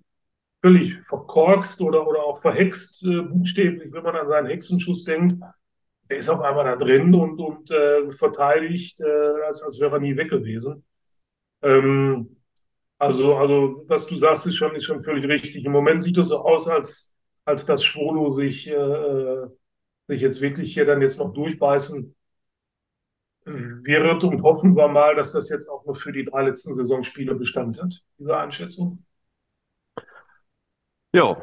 völlig 0.61 0.95
verkorkst 1.01 1.81
oder, 1.81 2.07
oder 2.07 2.23
auch 2.23 2.39
verhext, 2.39 3.03
äh, 3.05 3.21
buchstäblich, 3.21 3.91
wenn 3.91 4.03
man 4.03 4.15
an 4.15 4.27
seinen 4.27 4.47
Hexenschuss 4.47 5.03
denkt. 5.03 5.41
Der 6.09 6.17
ist 6.17 6.29
auf 6.29 6.41
einmal 6.41 6.65
da 6.65 6.75
drin 6.75 7.13
und, 7.15 7.39
und 7.39 7.71
äh, 7.71 8.11
verteidigt, 8.11 8.99
äh, 8.99 9.43
als, 9.47 9.63
als 9.63 9.79
wäre 9.79 9.95
er 9.95 9.99
nie 9.99 10.15
weg 10.15 10.29
gewesen. 10.29 10.83
Ähm, 11.63 12.37
also, 12.99 13.35
also, 13.35 13.83
was 13.87 14.05
du 14.05 14.15
sagst, 14.15 14.45
ist 14.45 14.55
schon, 14.55 14.75
ist 14.75 14.85
schon 14.85 15.01
völlig 15.01 15.27
richtig. 15.27 15.65
Im 15.65 15.71
Moment 15.71 16.01
sieht 16.01 16.17
es 16.17 16.27
so 16.27 16.39
aus, 16.39 16.67
als, 16.67 17.15
als 17.43 17.65
dass 17.65 17.83
Schwolo 17.83 18.31
sich, 18.31 18.69
äh, 18.69 19.47
sich 20.07 20.21
jetzt 20.21 20.41
wirklich 20.41 20.73
hier 20.73 20.85
dann 20.85 21.01
jetzt 21.01 21.19
noch 21.19 21.33
durchbeißen 21.33 22.15
wird 23.45 24.23
und 24.23 24.41
hoffen 24.41 24.75
wir 24.75 24.87
mal, 24.87 25.15
dass 25.15 25.31
das 25.31 25.49
jetzt 25.49 25.69
auch 25.69 25.85
noch 25.85 25.97
für 25.97 26.11
die 26.11 26.25
drei 26.25 26.43
letzten 26.43 26.73
Saisonspiele 26.73 27.35
Bestand 27.35 27.81
hat, 27.81 28.01
diese 28.17 28.35
Einschätzung. 28.35 29.05
Ja, 31.13 31.37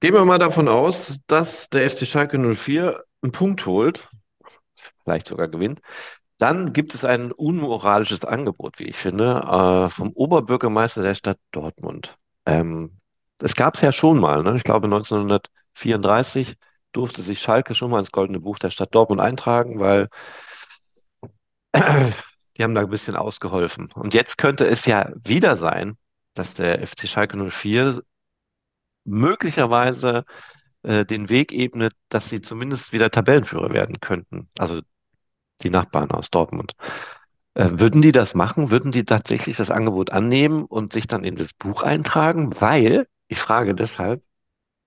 gehen 0.00 0.14
wir 0.14 0.24
mal 0.24 0.38
davon 0.38 0.68
aus, 0.68 1.20
dass 1.26 1.70
der 1.70 1.88
FC 1.88 2.06
Schalke 2.06 2.38
04 2.38 3.02
einen 3.22 3.32
Punkt 3.32 3.64
holt, 3.66 4.08
vielleicht 5.04 5.28
sogar 5.28 5.48
gewinnt. 5.48 5.80
Dann 6.38 6.74
gibt 6.74 6.94
es 6.94 7.04
ein 7.04 7.32
unmoralisches 7.32 8.24
Angebot, 8.24 8.78
wie 8.78 8.84
ich 8.84 8.96
finde, 8.96 9.40
äh, 9.86 9.88
vom 9.88 10.12
Oberbürgermeister 10.12 11.02
der 11.02 11.14
Stadt 11.14 11.38
Dortmund. 11.50 12.18
Ähm, 12.44 13.00
das 13.38 13.54
gab 13.54 13.74
es 13.74 13.80
ja 13.80 13.92
schon 13.92 14.18
mal, 14.18 14.42
ne? 14.42 14.56
ich 14.56 14.64
glaube 14.64 14.86
1934 14.86 16.56
durfte 16.92 17.22
sich 17.22 17.40
Schalke 17.40 17.74
schon 17.74 17.90
mal 17.90 17.98
ins 17.98 18.12
Goldene 18.12 18.40
Buch 18.40 18.58
der 18.58 18.70
Stadt 18.70 18.94
Dortmund 18.94 19.20
eintragen, 19.20 19.78
weil 19.80 20.08
die 22.56 22.62
haben 22.62 22.74
da 22.74 22.82
ein 22.82 22.90
bisschen 22.90 23.16
ausgeholfen. 23.16 23.90
Und 23.94 24.14
jetzt 24.14 24.38
könnte 24.38 24.66
es 24.66 24.86
ja 24.86 25.10
wieder 25.24 25.56
sein, 25.56 25.96
dass 26.34 26.54
der 26.54 26.86
FC 26.86 27.08
Schalke 27.08 27.36
04 27.36 28.02
möglicherweise 29.04 30.24
äh, 30.82 31.04
den 31.04 31.28
Weg 31.28 31.52
ebnet, 31.52 31.94
dass 32.08 32.28
sie 32.28 32.40
zumindest 32.40 32.92
wieder 32.92 33.10
Tabellenführer 33.10 33.72
werden 33.72 34.00
könnten. 34.00 34.48
Also 34.58 34.80
die 35.62 35.70
Nachbarn 35.70 36.10
aus 36.10 36.30
Dortmund. 36.30 36.72
Äh, 37.54 37.70
würden 37.72 38.02
die 38.02 38.12
das 38.12 38.34
machen? 38.34 38.70
Würden 38.70 38.92
die 38.92 39.04
tatsächlich 39.04 39.56
das 39.56 39.70
Angebot 39.70 40.10
annehmen 40.10 40.64
und 40.64 40.92
sich 40.92 41.06
dann 41.06 41.24
in 41.24 41.36
das 41.36 41.54
Buch 41.54 41.82
eintragen? 41.82 42.60
Weil, 42.60 43.06
ich 43.28 43.38
frage 43.38 43.74
deshalb, 43.74 44.22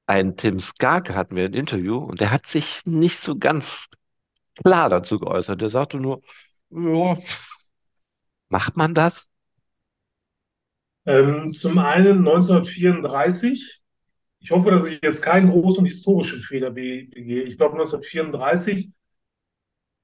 ein 0.07 0.37
Tim 0.37 0.59
Skarke 0.59 1.15
hatten 1.15 1.35
wir 1.35 1.45
ein 1.45 1.53
Interview 1.53 1.97
und 1.97 2.21
der 2.21 2.31
hat 2.31 2.47
sich 2.47 2.81
nicht 2.85 3.21
so 3.21 3.37
ganz 3.37 3.87
klar 4.63 4.89
dazu 4.89 5.19
geäußert. 5.19 5.61
Der 5.61 5.69
sagte 5.69 5.97
nur, 5.99 6.21
ja, 6.71 7.17
macht 8.49 8.77
man 8.77 8.93
das? 8.93 9.27
Ähm, 11.05 11.51
zum 11.51 11.79
einen 11.79 12.19
1934. 12.19 13.81
Ich 14.41 14.51
hoffe, 14.51 14.71
dass 14.71 14.85
ich 14.85 14.99
jetzt 15.03 15.21
keinen 15.21 15.49
großen 15.49 15.85
historischen 15.85 16.41
Fehler 16.41 16.71
begehe. 16.71 17.43
Ich 17.43 17.57
glaube 17.57 17.73
1934 17.73 18.91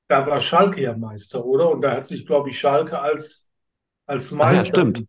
da 0.07 0.25
war 0.27 0.39
Schalke 0.39 0.81
ja 0.81 0.95
Meister, 0.95 1.43
oder? 1.45 1.69
Und 1.69 1.81
da 1.81 1.95
hat 1.95 2.05
sich, 2.05 2.25
glaube 2.25 2.49
ich, 2.49 2.59
Schalke 2.59 2.99
als, 2.99 3.51
als 4.05 4.31
Meister 4.31 4.91
ja, 4.95 5.01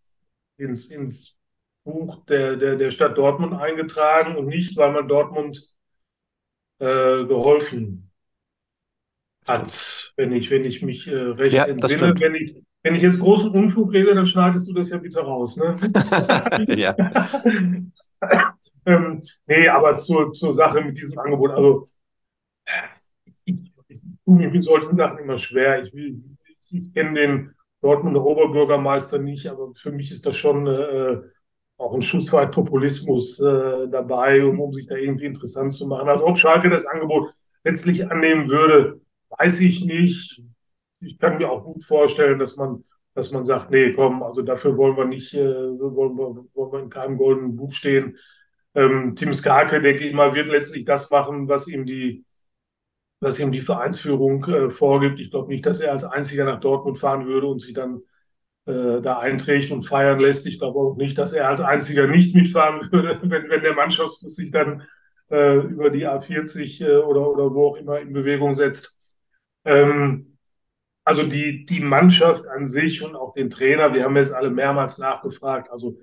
ins, 0.56 0.86
ins 0.86 1.36
Buch 1.84 2.24
der, 2.26 2.56
der, 2.56 2.76
der 2.76 2.90
Stadt 2.90 3.16
Dortmund 3.16 3.54
eingetragen 3.54 4.36
und 4.36 4.46
nicht, 4.46 4.76
weil 4.76 4.92
man 4.92 5.08
Dortmund 5.08 5.70
äh, 6.78 7.24
geholfen 7.24 8.05
hat, 9.46 10.12
wenn 10.16 10.32
ich, 10.32 10.50
wenn 10.50 10.64
ich 10.64 10.82
mich 10.82 11.06
äh, 11.08 11.14
recht 11.14 11.54
ja, 11.54 11.64
entsinne. 11.64 12.14
Wenn 12.18 12.34
ich, 12.34 12.56
wenn 12.82 12.94
ich 12.94 13.02
jetzt 13.02 13.18
großen 13.18 13.50
Unfug 13.50 13.92
rede, 13.92 14.14
dann 14.14 14.26
schneidest 14.26 14.68
du 14.68 14.74
das 14.74 14.90
ja 14.90 14.98
bitte 14.98 15.20
raus, 15.20 15.56
ne? 15.56 15.74
ja. 16.76 16.94
ähm, 18.86 19.22
nee, 19.46 19.68
aber 19.68 19.98
zur, 19.98 20.32
zur 20.32 20.52
Sache 20.52 20.80
mit 20.80 20.96
diesem 20.96 21.18
Angebot, 21.18 21.50
also 21.50 21.86
tue 24.26 24.36
mich 24.36 24.52
mit 24.52 24.64
solchen 24.64 24.96
Sachen 24.96 25.18
immer 25.18 25.38
schwer. 25.38 25.82
Ich, 25.82 25.94
will, 25.94 26.22
ich 26.70 26.92
kenne 26.92 27.14
den 27.14 27.54
Dortmunder 27.80 28.24
Oberbürgermeister 28.24 29.18
nicht, 29.18 29.46
aber 29.46 29.72
für 29.74 29.92
mich 29.92 30.10
ist 30.10 30.26
das 30.26 30.36
schon 30.36 30.66
äh, 30.66 31.18
auch 31.78 31.94
ein 31.94 32.02
Schuss 32.02 32.32
weit 32.32 32.52
Populismus 32.52 33.38
äh, 33.38 33.88
dabei, 33.88 34.44
um, 34.44 34.60
um 34.60 34.72
sich 34.72 34.86
da 34.86 34.96
irgendwie 34.96 35.26
interessant 35.26 35.72
zu 35.72 35.86
machen. 35.86 36.08
Also 36.08 36.26
ob 36.26 36.38
Schalke 36.38 36.68
das 36.68 36.86
Angebot 36.86 37.30
letztlich 37.64 38.10
annehmen 38.10 38.48
würde, 38.48 39.00
weiß 39.30 39.60
ich 39.60 39.84
nicht. 39.84 40.42
Ich 41.00 41.18
kann 41.18 41.38
mir 41.38 41.50
auch 41.50 41.64
gut 41.64 41.84
vorstellen, 41.84 42.38
dass 42.38 42.56
man, 42.56 42.84
dass 43.14 43.30
man 43.32 43.44
sagt, 43.44 43.70
nee, 43.70 43.92
komm, 43.92 44.22
also 44.22 44.42
dafür 44.42 44.76
wollen 44.76 44.96
wir 44.96 45.04
nicht, 45.06 45.34
äh, 45.34 45.44
wollen, 45.44 46.16
wir, 46.16 46.46
wollen 46.54 46.72
wir 46.72 46.80
in 46.80 46.90
keinem 46.90 47.18
goldenen 47.18 47.56
Buch 47.56 47.72
stehen. 47.72 48.16
Ähm, 48.74 49.14
Tim 49.16 49.32
Skarke, 49.32 49.80
denke 49.80 50.06
ich 50.06 50.14
mal, 50.14 50.34
wird 50.34 50.48
letztlich 50.48 50.84
das 50.84 51.10
machen, 51.10 51.48
was 51.48 51.68
ihm 51.68 51.86
die 51.86 52.24
was 53.20 53.38
ihm 53.38 53.52
die 53.52 53.60
Vereinsführung 53.60 54.44
äh, 54.44 54.70
vorgibt. 54.70 55.20
Ich 55.20 55.30
glaube 55.30 55.48
nicht, 55.48 55.64
dass 55.66 55.80
er 55.80 55.92
als 55.92 56.04
einziger 56.04 56.44
nach 56.44 56.60
Dortmund 56.60 56.98
fahren 56.98 57.26
würde 57.26 57.46
und 57.46 57.60
sich 57.60 57.74
dann 57.74 58.02
äh, 58.66 59.00
da 59.00 59.18
einträgt 59.18 59.72
und 59.72 59.84
feiern 59.84 60.18
lässt. 60.20 60.46
Ich 60.46 60.58
glaube 60.58 60.78
auch 60.78 60.96
nicht, 60.96 61.16
dass 61.18 61.32
er 61.32 61.48
als 61.48 61.60
einziger 61.60 62.06
nicht 62.06 62.34
mitfahren 62.34 62.90
würde, 62.92 63.20
wenn, 63.30 63.48
wenn 63.48 63.62
der 63.62 63.74
Mannschaftsbus 63.74 64.36
sich 64.36 64.50
dann 64.50 64.82
äh, 65.30 65.56
über 65.58 65.90
die 65.90 66.06
A40 66.06 66.84
äh, 66.86 66.96
oder, 66.98 67.28
oder 67.30 67.54
wo 67.54 67.68
auch 67.68 67.76
immer 67.76 68.00
in 68.00 68.12
Bewegung 68.12 68.54
setzt. 68.54 68.95
Ähm, 69.66 70.38
also 71.04 71.24
die, 71.24 71.66
die 71.66 71.80
Mannschaft 71.80 72.48
an 72.48 72.66
sich 72.66 73.02
und 73.02 73.14
auch 73.14 73.32
den 73.32 73.50
Trainer, 73.50 73.94
wir 73.94 74.04
haben 74.04 74.16
jetzt 74.16 74.32
alle 74.32 74.50
mehrmals 74.50 74.98
nachgefragt, 74.98 75.70
also 75.70 75.98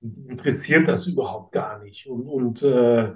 interessiert 0.00 0.88
das 0.88 1.06
überhaupt 1.06 1.52
gar 1.52 1.78
nicht. 1.80 2.06
Und, 2.06 2.26
und 2.26 2.62
äh, 2.62 3.12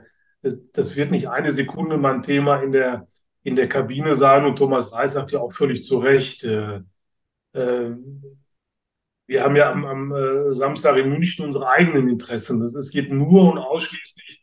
das 0.72 0.96
wird 0.96 1.10
nicht 1.10 1.28
eine 1.28 1.50
Sekunde 1.50 1.96
mal 1.96 2.14
ein 2.14 2.22
Thema 2.22 2.62
in 2.62 2.72
der, 2.72 3.08
in 3.42 3.56
der 3.56 3.68
Kabine 3.68 4.14
sein. 4.14 4.44
Und 4.44 4.56
Thomas 4.56 4.92
Reis 4.92 5.12
sagt 5.14 5.32
ja 5.32 5.40
auch 5.40 5.52
völlig 5.52 5.84
zu 5.84 5.98
Recht, 5.98 6.44
äh, 6.44 6.80
äh, 7.54 7.90
wir 9.26 9.42
haben 9.42 9.56
ja 9.56 9.70
am, 9.70 9.84
am 9.84 10.12
äh, 10.12 10.52
Samstag 10.52 10.96
in 10.96 11.08
München 11.08 11.44
unsere 11.44 11.68
eigenen 11.68 12.08
Interessen. 12.08 12.62
Es 12.62 12.90
geht 12.90 13.12
nur 13.12 13.50
und 13.50 13.58
ausschließlich 13.58 14.41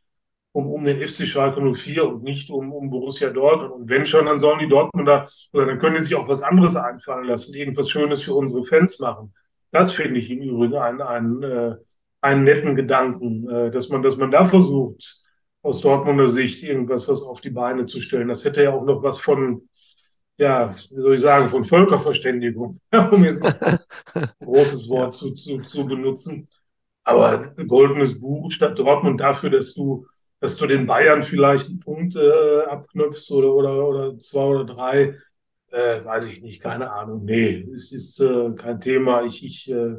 um, 0.51 0.71
um 0.71 0.83
den 0.83 1.05
FC 1.05 1.25
Schalke 1.25 1.61
04 1.61 2.07
und 2.07 2.23
nicht 2.23 2.49
um, 2.49 2.71
um 2.71 2.89
Borussia 2.89 3.29
Dortmund. 3.29 3.71
Und 3.71 3.89
wenn 3.89 4.05
schon, 4.05 4.25
dann 4.25 4.37
sollen 4.37 4.59
die 4.59 4.67
Dortmunder, 4.69 5.27
oder 5.53 5.65
dann 5.65 5.79
können 5.79 5.95
die 5.95 6.01
sich 6.01 6.15
auch 6.15 6.27
was 6.27 6.41
anderes 6.41 6.75
einfallen 6.75 7.25
lassen, 7.27 7.55
irgendwas 7.55 7.89
Schönes 7.89 8.23
für 8.23 8.33
unsere 8.33 8.63
Fans 8.63 8.99
machen. 8.99 9.33
Das 9.71 9.93
finde 9.93 10.19
ich 10.19 10.31
im 10.31 10.41
Übrigen 10.41 10.77
einen, 10.77 11.01
einen, 11.01 11.43
äh, 11.43 11.75
einen 12.21 12.43
netten 12.43 12.75
Gedanken, 12.75 13.49
äh, 13.49 13.71
dass, 13.71 13.89
man, 13.89 14.01
dass 14.01 14.17
man 14.17 14.31
da 14.31 14.45
versucht, 14.45 15.21
aus 15.61 15.81
Dortmunder 15.81 16.27
Sicht 16.27 16.63
irgendwas 16.63 17.07
was 17.07 17.21
auf 17.21 17.41
die 17.41 17.49
Beine 17.49 17.85
zu 17.85 17.99
stellen. 17.99 18.29
Das 18.29 18.45
hätte 18.45 18.63
ja 18.63 18.73
auch 18.73 18.85
noch 18.85 19.03
was 19.03 19.19
von, 19.19 19.69
ja, 20.37 20.71
wie 20.71 21.01
soll 21.01 21.15
ich 21.15 21.21
sagen, 21.21 21.47
von 21.47 21.63
Völkerverständigung, 21.63 22.79
um 23.11 23.23
jetzt 23.23 23.43
ein 23.43 23.79
großes 24.39 24.89
Wort 24.89 25.15
zu, 25.15 25.31
zu, 25.33 25.59
zu 25.59 25.85
benutzen. 25.85 26.47
Aber 27.03 27.39
goldenes 27.67 28.19
Buch 28.19 28.51
statt 28.51 28.77
Dortmund 28.77 29.19
dafür, 29.19 29.49
dass 29.49 29.73
du, 29.73 30.05
dass 30.39 30.55
du 30.55 30.67
den 30.67 30.85
Bayern 30.85 31.21
vielleicht 31.21 31.67
einen 31.67 31.79
Punkt 31.79 32.15
äh, 32.15 32.61
abknöpfst 32.63 33.31
oder, 33.31 33.53
oder, 33.53 33.87
oder 33.87 34.17
zwei 34.19 34.43
oder 34.43 34.65
drei, 34.65 35.15
äh, 35.71 36.03
weiß 36.03 36.27
ich 36.27 36.41
nicht, 36.41 36.61
keine 36.61 36.91
Ahnung. 36.91 37.25
Nee, 37.25 37.67
es 37.73 37.91
ist 37.91 38.19
äh, 38.21 38.51
kein 38.55 38.79
Thema. 38.79 39.23
Ich, 39.23 39.45
ich 39.45 39.69
äh, 39.69 39.95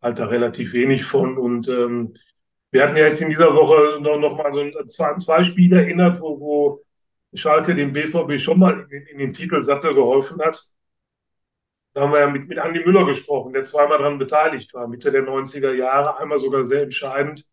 halte 0.00 0.22
da 0.22 0.28
relativ 0.28 0.72
wenig 0.72 1.04
von 1.04 1.38
und 1.38 1.68
ähm, 1.68 2.14
wir 2.70 2.82
hatten 2.82 2.96
ja 2.96 3.06
jetzt 3.06 3.20
in 3.20 3.28
dieser 3.28 3.54
Woche 3.54 4.00
noch, 4.00 4.18
noch 4.18 4.36
mal 4.36 4.52
so 4.52 4.60
ein, 4.60 4.72
zwei, 4.88 5.14
zwei 5.16 5.44
Spiele 5.44 5.78
erinnert, 5.82 6.20
wo, 6.20 6.40
wo 6.40 6.84
Schalke 7.32 7.74
dem 7.74 7.92
BVB 7.92 8.38
schon 8.40 8.58
mal 8.58 8.86
in, 8.90 9.06
in 9.06 9.18
den 9.18 9.32
Titelsattel 9.32 9.94
geholfen 9.94 10.40
hat. 10.42 10.60
Da 11.92 12.00
haben 12.02 12.12
wir 12.12 12.20
ja 12.20 12.26
mit, 12.28 12.48
mit 12.48 12.58
Andi 12.58 12.80
Müller 12.84 13.06
gesprochen, 13.06 13.52
der 13.52 13.62
zweimal 13.62 13.98
daran 13.98 14.18
beteiligt 14.18 14.74
war, 14.74 14.88
Mitte 14.88 15.12
der 15.12 15.22
90er 15.22 15.72
Jahre, 15.72 16.18
einmal 16.18 16.40
sogar 16.40 16.64
sehr 16.64 16.82
entscheidend. 16.82 17.44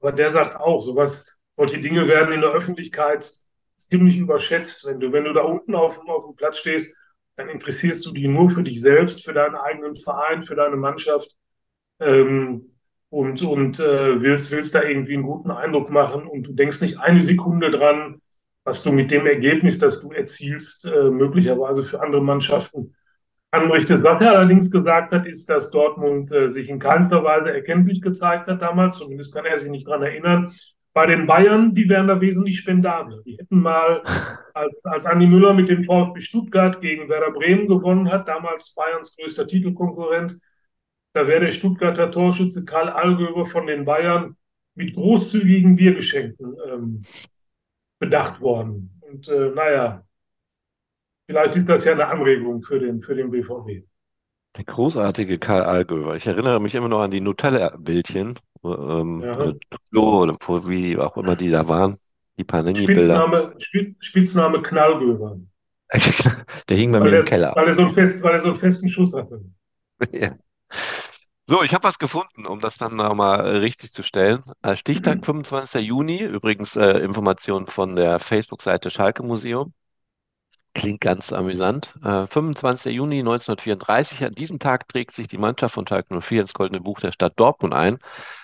Aber 0.00 0.12
der 0.12 0.30
sagt 0.30 0.56
auch, 0.56 0.80
sowas, 0.80 1.37
solche 1.58 1.80
Dinge 1.80 2.06
werden 2.06 2.32
in 2.32 2.40
der 2.40 2.52
Öffentlichkeit 2.52 3.28
ziemlich 3.76 4.16
überschätzt. 4.16 4.86
Wenn 4.86 5.00
du, 5.00 5.12
wenn 5.12 5.24
du 5.24 5.32
da 5.32 5.42
unten 5.42 5.74
auf, 5.74 6.00
auf 6.06 6.24
dem 6.24 6.36
Platz 6.36 6.58
stehst, 6.58 6.94
dann 7.36 7.48
interessierst 7.48 8.06
du 8.06 8.12
dich 8.12 8.26
nur 8.26 8.50
für 8.50 8.62
dich 8.62 8.80
selbst, 8.80 9.24
für 9.24 9.32
deinen 9.32 9.56
eigenen 9.56 9.96
Verein, 9.96 10.42
für 10.44 10.54
deine 10.54 10.76
Mannschaft. 10.76 11.36
Ähm, 12.00 12.72
und, 13.10 13.42
und 13.42 13.80
äh, 13.80 14.20
willst, 14.20 14.50
willst 14.52 14.74
da 14.74 14.82
irgendwie 14.82 15.14
einen 15.14 15.22
guten 15.24 15.50
Eindruck 15.50 15.90
machen 15.90 16.26
und 16.26 16.46
du 16.46 16.52
denkst 16.52 16.80
nicht 16.80 17.00
eine 17.00 17.20
Sekunde 17.20 17.70
dran, 17.70 18.20
was 18.64 18.82
du 18.82 18.92
mit 18.92 19.10
dem 19.10 19.26
Ergebnis, 19.26 19.78
das 19.78 20.00
du 20.00 20.12
erzielst, 20.12 20.84
äh, 20.84 21.10
möglicherweise 21.10 21.82
für 21.82 22.00
andere 22.02 22.22
Mannschaften 22.22 22.94
anrichtest. 23.50 24.04
Was 24.04 24.20
er 24.20 24.38
allerdings 24.38 24.70
gesagt 24.70 25.12
hat, 25.12 25.26
ist, 25.26 25.48
dass 25.48 25.70
Dortmund 25.70 26.30
äh, 26.32 26.50
sich 26.50 26.68
in 26.68 26.78
keinster 26.78 27.24
Weise 27.24 27.52
erkenntlich 27.52 28.02
gezeigt 28.02 28.46
hat 28.46 28.62
damals, 28.62 28.98
zumindest 28.98 29.34
kann 29.34 29.46
er 29.46 29.58
sich 29.58 29.70
nicht 29.70 29.88
daran 29.88 30.02
erinnern. 30.02 30.52
Bei 30.98 31.06
den 31.06 31.28
Bayern, 31.28 31.74
die 31.74 31.88
wären 31.88 32.08
da 32.08 32.20
wesentlich 32.20 32.58
spendabler. 32.58 33.22
Die 33.22 33.38
hätten 33.38 33.60
mal, 33.60 34.02
als, 34.54 34.84
als 34.84 35.06
Andi 35.06 35.28
Müller 35.28 35.54
mit 35.54 35.68
dem 35.68 35.84
VfB 35.84 36.20
Stuttgart 36.20 36.80
gegen 36.80 37.08
Werder 37.08 37.30
Bremen 37.30 37.68
gewonnen 37.68 38.10
hat, 38.10 38.26
damals 38.26 38.74
Bayerns 38.74 39.16
größter 39.16 39.46
Titelkonkurrent, 39.46 40.40
da 41.12 41.28
wäre 41.28 41.44
der 41.44 41.52
Stuttgarter 41.52 42.10
Torschütze 42.10 42.64
Karl 42.64 42.88
Allgöber 42.88 43.46
von 43.46 43.68
den 43.68 43.84
Bayern 43.84 44.36
mit 44.74 44.92
großzügigen 44.92 45.76
Biergeschenken 45.76 46.56
ähm, 46.66 47.02
bedacht 48.00 48.40
worden. 48.40 49.00
Und 49.08 49.28
äh, 49.28 49.50
naja, 49.50 50.02
vielleicht 51.28 51.54
ist 51.54 51.68
das 51.68 51.84
ja 51.84 51.92
eine 51.92 52.08
Anregung 52.08 52.64
für 52.64 52.80
den, 52.80 53.02
für 53.02 53.14
den 53.14 53.30
BVB. 53.30 53.86
Der 54.56 54.64
großartige 54.64 55.38
Karl 55.38 55.62
Allgöwer. 55.62 56.16
Ich 56.16 56.26
erinnere 56.26 56.60
mich 56.60 56.74
immer 56.74 56.88
noch 56.88 57.02
an 57.02 57.12
die 57.12 57.20
Nutella-Bildchen. 57.20 58.40
Ähm, 58.64 59.20
ja. 59.22 59.52
oder 59.92 60.36
wie 60.68 60.96
auch 60.98 61.16
immer 61.16 61.36
die 61.36 61.50
da 61.50 61.68
waren. 61.68 61.98
Die 62.38 62.44
Panini-Bilder. 62.44 63.54
Spitzname, 63.58 63.94
Spitzname 64.00 64.62
Knallgöwer. 64.62 65.40
Der 66.68 66.76
hing 66.76 66.92
bei 66.92 67.00
weil 67.00 67.10
mir 67.10 67.16
er, 67.16 67.20
im 67.20 67.26
Keller. 67.26 67.52
Weil 67.56 67.66
er, 67.66 67.74
so 67.74 67.82
einen 67.82 67.90
fest, 67.90 68.22
weil 68.22 68.34
er 68.34 68.40
so 68.40 68.48
einen 68.48 68.56
festen 68.56 68.88
Schuss 68.88 69.14
hatte. 69.14 69.42
ja. 70.12 70.36
So, 71.46 71.62
ich 71.62 71.72
habe 71.72 71.84
was 71.84 71.98
gefunden, 71.98 72.46
um 72.46 72.60
das 72.60 72.76
dann 72.76 72.96
nochmal 72.96 73.40
richtig 73.56 73.92
zu 73.92 74.02
stellen. 74.02 74.42
Äh, 74.62 74.76
Stichtag 74.76 75.24
25. 75.24 75.82
Juni, 75.82 76.22
übrigens 76.22 76.76
äh, 76.76 76.98
Information 76.98 77.66
von 77.66 77.96
der 77.96 78.18
Facebook-Seite 78.18 78.90
Schalke 78.90 79.22
Museum. 79.22 79.72
Klingt 80.78 81.00
ganz 81.00 81.32
amüsant. 81.32 81.92
Äh, 82.04 82.28
25. 82.28 82.94
Juni 82.94 83.18
1934. 83.18 84.24
An 84.24 84.30
diesem 84.30 84.60
Tag 84.60 84.86
trägt 84.86 85.10
sich 85.10 85.26
die 85.26 85.36
Mannschaft 85.36 85.74
von 85.74 85.84
Schalke 85.88 86.20
04 86.20 86.42
ins 86.42 86.54
Goldene 86.54 86.80
Buch 86.80 87.00
der 87.00 87.10
Stadt 87.10 87.32
Dortmund 87.34 87.74
ein. 87.74 87.98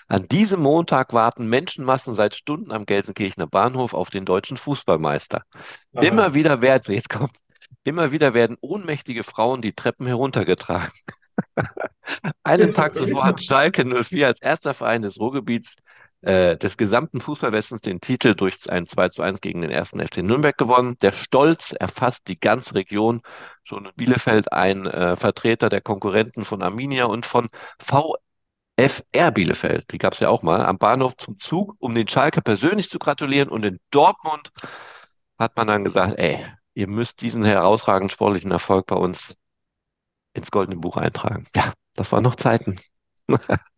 An 0.09 0.27
diesem 0.27 0.59
Montag 0.59 1.13
warten 1.13 1.47
Menschenmassen 1.47 2.13
seit 2.13 2.35
Stunden 2.35 2.73
am 2.73 2.85
Gelsenkirchener 2.85 3.47
Bahnhof 3.47 3.93
auf 3.93 4.09
den 4.09 4.25
deutschen 4.25 4.57
Fußballmeister. 4.57 5.43
Aha. 5.93 6.03
Immer 6.03 6.33
wieder 6.33 6.61
werden, 6.61 6.93
jetzt 6.93 7.09
kommt, 7.09 7.31
immer 7.85 8.11
wieder 8.11 8.33
werden 8.33 8.57
ohnmächtige 8.59 9.23
Frauen 9.23 9.61
die 9.61 9.71
Treppen 9.71 10.05
heruntergetragen. 10.05 10.91
Einen 12.43 12.73
Tag 12.73 12.95
zuvor 12.95 13.23
hat 13.23 13.41
Schalke 13.41 13.85
04 13.85 14.27
als 14.27 14.41
erster 14.41 14.73
Verein 14.73 15.03
des 15.03 15.21
Ruhrgebiets 15.21 15.77
äh, 16.25 16.57
des 16.57 16.75
gesamten 16.77 17.21
Fußballwestens 17.21 17.81
den 17.81 18.01
Titel 18.01 18.33
durch 18.33 18.69
ein 18.69 18.87
2 18.87 19.09
zu 19.09 19.21
1 19.21 19.41
gegen 19.41 19.61
den 19.61 19.69
ersten 19.69 19.99
FC 19.99 20.17
Nürnberg 20.17 20.57
gewonnen. 20.57 20.97
Der 21.03 21.11
Stolz 21.11 21.71
erfasst 21.71 22.27
die 22.27 22.39
ganze 22.39 22.73
Region. 22.73 23.21
Schon 23.63 23.85
in 23.85 23.91
Bielefeld 23.95 24.51
ein 24.51 24.87
äh, 24.87 25.15
Vertreter 25.15 25.69
der 25.69 25.81
Konkurrenten 25.81 26.43
von 26.43 26.63
Arminia 26.63 27.05
und 27.05 27.27
von 27.27 27.49
VfR 27.79 29.31
Bielefeld, 29.31 29.91
die 29.91 29.99
gab 29.99 30.13
es 30.13 30.19
ja 30.19 30.29
auch 30.29 30.41
mal, 30.41 30.65
am 30.65 30.79
Bahnhof 30.79 31.15
zum 31.17 31.39
Zug, 31.39 31.75
um 31.79 31.93
den 31.93 32.07
Schalke 32.07 32.41
persönlich 32.41 32.89
zu 32.89 32.97
gratulieren. 32.97 33.49
Und 33.49 33.63
in 33.63 33.79
Dortmund 33.91 34.51
hat 35.37 35.55
man 35.55 35.67
dann 35.67 35.83
gesagt, 35.83 36.17
ey, 36.17 36.43
ihr 36.73 36.87
müsst 36.87 37.21
diesen 37.21 37.43
herausragenden 37.43 38.09
sportlichen 38.09 38.51
Erfolg 38.51 38.87
bei 38.87 38.95
uns 38.95 39.35
ins 40.33 40.49
Goldene 40.49 40.77
Buch 40.77 40.97
eintragen. 40.97 41.45
Ja, 41.55 41.73
das 41.93 42.11
waren 42.11 42.23
noch 42.23 42.35
Zeiten. 42.35 42.79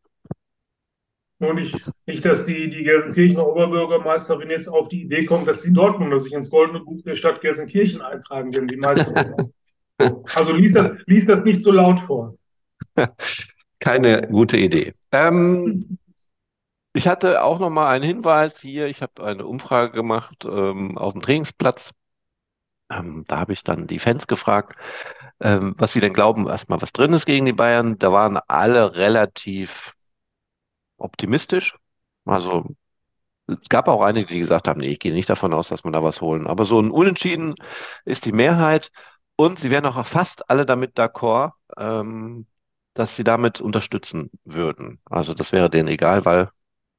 Nur 1.40 1.54
nicht, 1.54 1.92
nicht, 2.08 2.26
dass 2.26 2.46
die, 2.46 2.70
die 2.70 2.84
Gelsenkirchener 2.84 3.46
Oberbürgermeisterin 3.46 4.50
jetzt 4.50 4.68
auf 4.68 4.90
die 4.90 5.04
Idee 5.04 5.26
kommt, 5.26 5.48
dass 5.48 5.62
die 5.62 5.72
Dortmunder 5.72 6.20
sich 6.20 6.34
ins 6.34 6.50
Goldene 6.50 6.80
Buch 6.80 7.02
der 7.04 7.16
Stadt 7.16 7.42
Gelsenkirchen 7.42 8.02
eintragen, 8.02 8.52
wenn 8.56 8.68
sie 8.68 8.78
Meisterin 8.78 9.54
Also 10.34 10.54
liest 10.54 10.76
das, 10.76 10.92
lies 11.06 11.26
das 11.26 11.44
nicht 11.44 11.62
so 11.62 11.72
laut 11.72 12.00
vor. 12.02 12.36
Keine 13.80 14.28
gute 14.28 14.58
Idee. 14.58 14.94
Ähm, 15.12 16.00
ich 16.94 17.08
hatte 17.08 17.44
auch 17.44 17.60
noch 17.60 17.70
mal 17.70 17.90
einen 17.90 18.04
Hinweis 18.04 18.60
hier. 18.60 18.88
Ich 18.88 19.02
habe 19.02 19.24
eine 19.24 19.46
Umfrage 19.46 19.92
gemacht 19.92 20.46
ähm, 20.46 20.98
auf 20.98 21.14
dem 21.14 21.22
Trainingsplatz. 21.22 21.92
Ähm, 22.90 23.26
da 23.28 23.40
habe 23.40 23.54
ich 23.54 23.64
dann 23.64 23.86
die 23.86 24.00
Fans 24.00 24.28
gefragt, 24.28 24.78
ähm, 25.42 25.76
was 25.78 25.94
sie 25.94 26.00
denn 26.00 26.14
glauben, 26.14 26.48
erstmal 26.48 26.82
was 26.82 26.94
drin 26.94 27.14
ist 27.14 27.26
gegen 27.26 27.46
die 27.46 27.54
Bayern. 27.54 28.00
Da 28.00 28.12
waren 28.12 28.40
alle 28.48 28.96
relativ 28.96 29.94
optimistisch. 30.98 31.78
Also 32.26 32.76
es 33.48 33.70
gab 33.70 33.88
auch 33.88 34.02
einige, 34.02 34.28
die 34.28 34.40
gesagt 34.40 34.68
haben, 34.68 34.80
nee, 34.82 34.90
ich 34.90 35.00
gehe 35.00 35.14
nicht 35.14 35.30
davon 35.30 35.54
aus, 35.54 35.70
dass 35.70 35.84
wir 35.84 35.92
da 35.92 36.04
was 36.04 36.22
holen. 36.22 36.48
Aber 36.48 36.66
so 36.66 36.80
ein 36.80 36.92
Unentschieden 36.92 37.56
ist 38.06 38.26
die 38.26 38.32
Mehrheit. 38.34 38.92
Und 39.38 39.60
sie 39.60 39.70
wären 39.70 39.86
auch 39.86 40.06
fast 40.06 40.50
alle 40.50 40.66
damit 40.66 40.98
d'accord, 40.98 41.54
ähm, 41.78 42.48
dass 42.94 43.16
sie 43.16 43.24
damit 43.24 43.62
unterstützen 43.62 44.32
würden. 44.46 45.00
Also 45.06 45.34
das 45.34 45.52
wäre 45.52 45.70
denen 45.70 45.88
egal, 45.88 46.26
weil, 46.26 46.50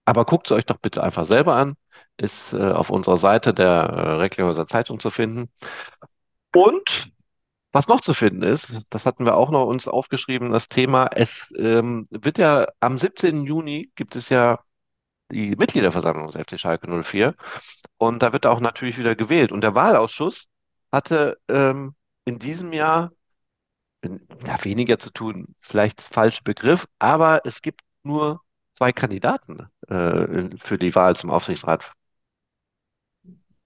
aber 0.05 0.25
guckt 0.25 0.47
es 0.47 0.53
euch 0.53 0.65
doch 0.67 0.79
bitte 0.79 1.03
einfach 1.03 1.27
selber 1.27 1.57
an. 1.57 1.77
Ist 2.17 2.53
äh, 2.55 2.73
auf 2.73 2.91
unserer 2.91 3.17
Seite 3.17 3.55
der 3.55 3.69
äh, 3.69 4.13
Recklinghäuser 4.15 4.67
Zeitung 4.67 5.01
zu 5.01 5.11
finden. 5.11 5.51
Und 6.55 7.13
was 7.73 7.89
noch 7.89 8.01
zu 8.01 8.15
finden 8.15 8.43
ist, 8.43 8.83
das 8.91 9.07
hatten 9.07 9.25
wir 9.25 9.37
auch 9.37 9.51
noch 9.51 9.67
uns 9.67 9.89
aufgeschrieben, 9.89 10.53
das 10.53 10.69
Thema, 10.69 11.11
es 11.15 11.53
ähm, 11.59 12.07
wird 12.11 12.39
ja 12.39 12.67
am 12.81 12.99
17. 12.99 13.45
Juni 13.45 13.91
gibt 13.95 14.17
es 14.17 14.31
ja 14.31 14.61
die 15.31 15.57
Mitgliederversammlung 15.57 16.31
des 16.31 16.41
FC 16.43 16.59
Schalke 16.59 16.89
04 16.89 17.35
und 17.99 18.23
da 18.23 18.33
wird 18.33 18.47
auch 18.47 18.61
natürlich 18.61 18.99
wieder 18.99 19.15
gewählt. 19.17 19.53
Und 19.53 19.63
der 19.63 19.75
Wahlausschuss 19.75 20.49
hatte 20.93 21.39
ähm, 21.49 21.95
in 22.25 22.39
diesem 22.39 22.73
Jahr 22.73 23.13
ja, 24.05 24.65
weniger 24.65 24.99
zu 24.99 25.11
tun, 25.11 25.55
vielleicht 25.61 26.01
falscher 26.01 26.43
Begriff, 26.45 26.87
aber 26.99 27.43
es 27.45 27.63
gibt 27.63 27.83
nur 28.03 28.41
zwei 28.73 28.93
Kandidaten 28.93 29.69
äh, 29.89 30.57
für 30.59 30.79
die 30.79 30.95
Wahl 30.95 31.17
zum 31.17 31.31
Aufsichtsrat. 31.31 31.93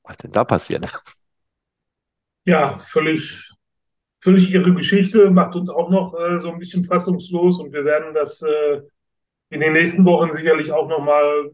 Was 0.02 0.16
denn 0.16 0.32
da 0.32 0.44
passiert? 0.44 0.86
Ja, 2.44 2.76
völlig 2.78 3.51
völlig 4.22 4.50
irre 4.52 4.72
Geschichte, 4.74 5.30
macht 5.30 5.56
uns 5.56 5.68
auch 5.68 5.90
noch 5.90 6.18
äh, 6.18 6.38
so 6.38 6.50
ein 6.50 6.58
bisschen 6.58 6.84
fassungslos 6.84 7.58
und 7.58 7.72
wir 7.72 7.84
werden 7.84 8.14
das 8.14 8.40
äh, 8.42 8.80
in 9.50 9.60
den 9.60 9.72
nächsten 9.72 10.04
Wochen 10.04 10.32
sicherlich 10.32 10.72
auch 10.72 10.88
nochmal 10.88 11.50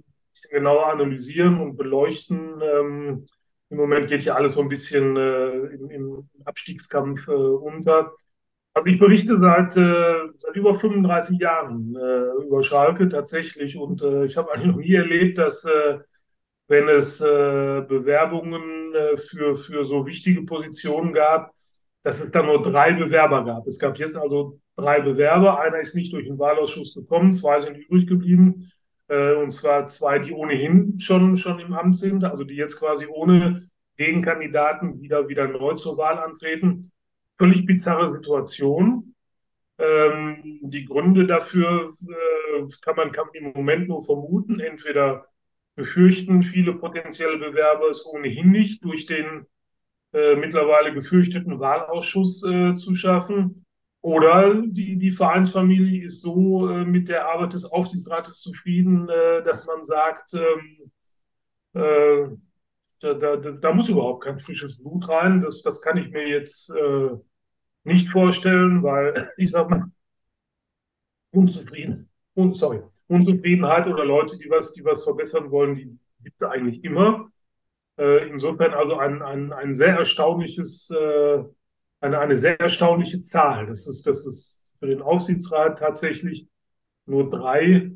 genauer 0.51 0.87
analysieren 0.89 1.61
und 1.61 1.77
beleuchten. 1.77 2.61
Ähm, 2.63 3.27
Im 3.71 3.77
Moment 3.77 4.09
geht 4.09 4.25
ja 4.25 4.35
alles 4.35 4.53
so 4.53 4.61
ein 4.61 4.69
bisschen 4.69 5.17
äh, 5.17 5.51
im, 5.51 5.91
im, 5.91 6.29
Abstiegskampf 6.45 7.27
äh, 7.29 7.33
unter. 7.33 8.13
Also 8.75 8.87
ich 8.87 8.99
berichte 8.99 9.39
seit, 9.39 9.75
äh, 9.77 10.29
seit 10.37 10.55
über 10.55 10.77
35 10.77 11.39
Jahren 11.41 11.97
äh, 11.97 12.45
über 12.45 12.63
Schalke 12.63 13.09
tatsächlich 13.09 13.77
und 13.79 14.03
ich 14.03 14.37
habe 14.37 14.53
eigentlich 14.53 14.67
noch 14.73 14.77
nie 14.77 14.95
erlebt, 14.95 15.39
dass 15.39 15.67
wenn 16.69 16.87
es 16.89 17.19
Bewerbungen 17.19 18.93
für, 19.17 19.57
für 19.57 19.85
so 19.87 20.05
wichtige 20.07 20.43
Positionen 20.43 21.15
gab, 21.15 21.51
dass 22.09 22.21
es 22.21 22.31
da 22.31 22.43
nur 22.43 22.63
drei 22.63 22.95
Bewerber 22.95 23.45
gab. 23.45 23.67
Es 23.67 23.79
gab 23.79 23.99
jetzt 23.99 24.17
also 24.17 24.59
drei 24.77 25.03
Bewerber. 25.03 25.61
Einer 25.61 25.81
ist 25.81 25.95
nicht 25.95 26.11
durch 26.15 26.27
den 26.27 26.39
Wahlausschuss 26.39 26.95
gekommen, 26.95 27.33
zwei 27.33 27.59
sind 27.59 27.77
übrig 27.77 28.07
geblieben. 28.07 28.73
Äh, 29.09 29.35
und 29.35 29.51
zwar 29.51 29.89
zwei, 29.89 30.19
die 30.19 30.33
ohnehin 30.33 30.99
schon, 31.01 31.37
schon 31.37 31.59
im 31.61 31.75
Amt 31.75 31.97
sind, 31.97 32.25
also 32.25 32.45
die 32.45 32.55
jetzt 32.55 32.79
quasi 32.79 33.05
ohne 33.07 33.69
Gegenkandidaten 33.99 35.03
wieder, 35.03 35.29
wieder 35.29 35.49
neu 35.49 35.75
zur 35.75 35.99
Wahl 35.99 36.19
antreten. 36.19 36.93
Völlig 37.37 37.67
bizarre 37.67 38.11
Situation. 38.11 39.15
Ähm, 39.77 40.61
die 40.63 40.87
Gründe 40.87 41.27
dafür 41.27 41.93
äh, 42.09 42.67
kann 42.81 42.97
man 42.97 43.13
kann 43.13 43.29
im 43.35 43.53
Moment 43.53 43.87
nur 43.87 44.01
vermuten. 44.01 44.61
Entweder 44.61 45.27
befürchten 45.75 46.43
viele 46.43 46.73
potenzielle 46.73 47.37
Bewerber 47.37 47.91
es 47.91 48.07
ohnehin 48.07 48.51
nicht 48.51 48.83
durch 48.83 49.05
den 49.05 49.47
äh, 50.13 50.37
mittlerweile 50.37 50.93
gefürchteten 50.95 51.61
Wahlausschuss 51.61 52.43
äh, 52.45 52.75
zu 52.75 52.95
schaffen. 52.95 53.65
Oder 54.01 54.63
die, 54.65 54.97
die 54.97 55.11
Vereinsfamilie 55.11 56.07
ist 56.07 56.23
so 56.23 56.69
äh, 56.69 56.85
mit 56.85 57.09
der 57.09 57.29
Arbeit 57.29 57.53
des 57.53 57.65
Aufsichtsrates 57.65 58.41
zufrieden, 58.41 59.09
äh, 59.09 59.43
dass 59.43 59.67
man 59.67 59.85
sagt, 59.85 60.35
ähm, 60.35 60.91
äh, 61.75 62.29
da, 63.01 63.15
da, 63.15 63.37
da, 63.37 63.73
muss 63.73 63.89
überhaupt 63.89 64.25
kein 64.25 64.39
frisches 64.39 64.79
Blut 64.79 65.09
rein. 65.09 65.43
Das, 65.43 65.63
das 65.63 65.81
kann 65.83 65.97
ich 65.99 66.11
mir 66.11 66.27
jetzt 66.27 66.73
nicht 67.85 68.09
vorstellen, 68.09 68.83
weil 68.83 69.31
ich 69.37 69.53
sag 69.53 69.71
mal, 69.71 69.85
unzufrieden, 71.31 72.09
un, 72.35 72.55
sorry, 72.55 72.83
Unzufriedenheit 73.07 73.87
oder 73.87 74.05
Leute, 74.05 74.37
die 74.37 74.51
was, 74.51 74.73
die 74.73 74.85
was 74.85 75.05
verbessern 75.05 75.51
wollen, 75.51 75.77
die 75.77 75.99
gibt 76.23 76.41
es 76.41 76.49
eigentlich 76.49 76.83
immer. 76.85 77.31
Äh, 77.99 78.29
insofern 78.29 78.75
also 78.75 78.97
ein, 78.99 79.23
ein, 79.23 79.53
ein 79.53 79.75
sehr 79.75 79.97
erstaunliches, 79.99 80.91
äh, 80.91 81.45
eine, 82.01 82.19
eine 82.21 82.37
sehr 82.37 82.61
erstaunliche 82.61 83.21
Zahl. 83.21 83.67
Das 83.67 83.87
ist, 83.87 84.07
das 84.07 84.27
ist 84.27 84.67
für 84.79 84.87
den 84.87 85.03
Aufsichtsrat 85.03 85.79
tatsächlich 85.79 86.49
nur 87.07 87.31
drei 87.31 87.93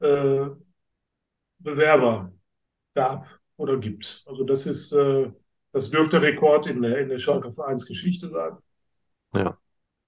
äh, 0.00 0.46
Bewerber 1.58 2.32
gab 2.94 3.26
oder 3.56 3.78
gibt. 3.78 4.24
Also 4.26 4.44
das 4.44 4.66
ist, 4.66 4.92
äh, 4.92 5.30
Das 5.72 5.90
dürfte 5.90 6.22
Rekord 6.22 6.66
in 6.68 6.82
der, 6.82 6.98
in 7.00 7.08
der 7.10 7.18
Schalke 7.18 7.52
Vereinsgeschichte 7.52 8.30
sein. 8.30 8.58
Ja. 9.34 9.58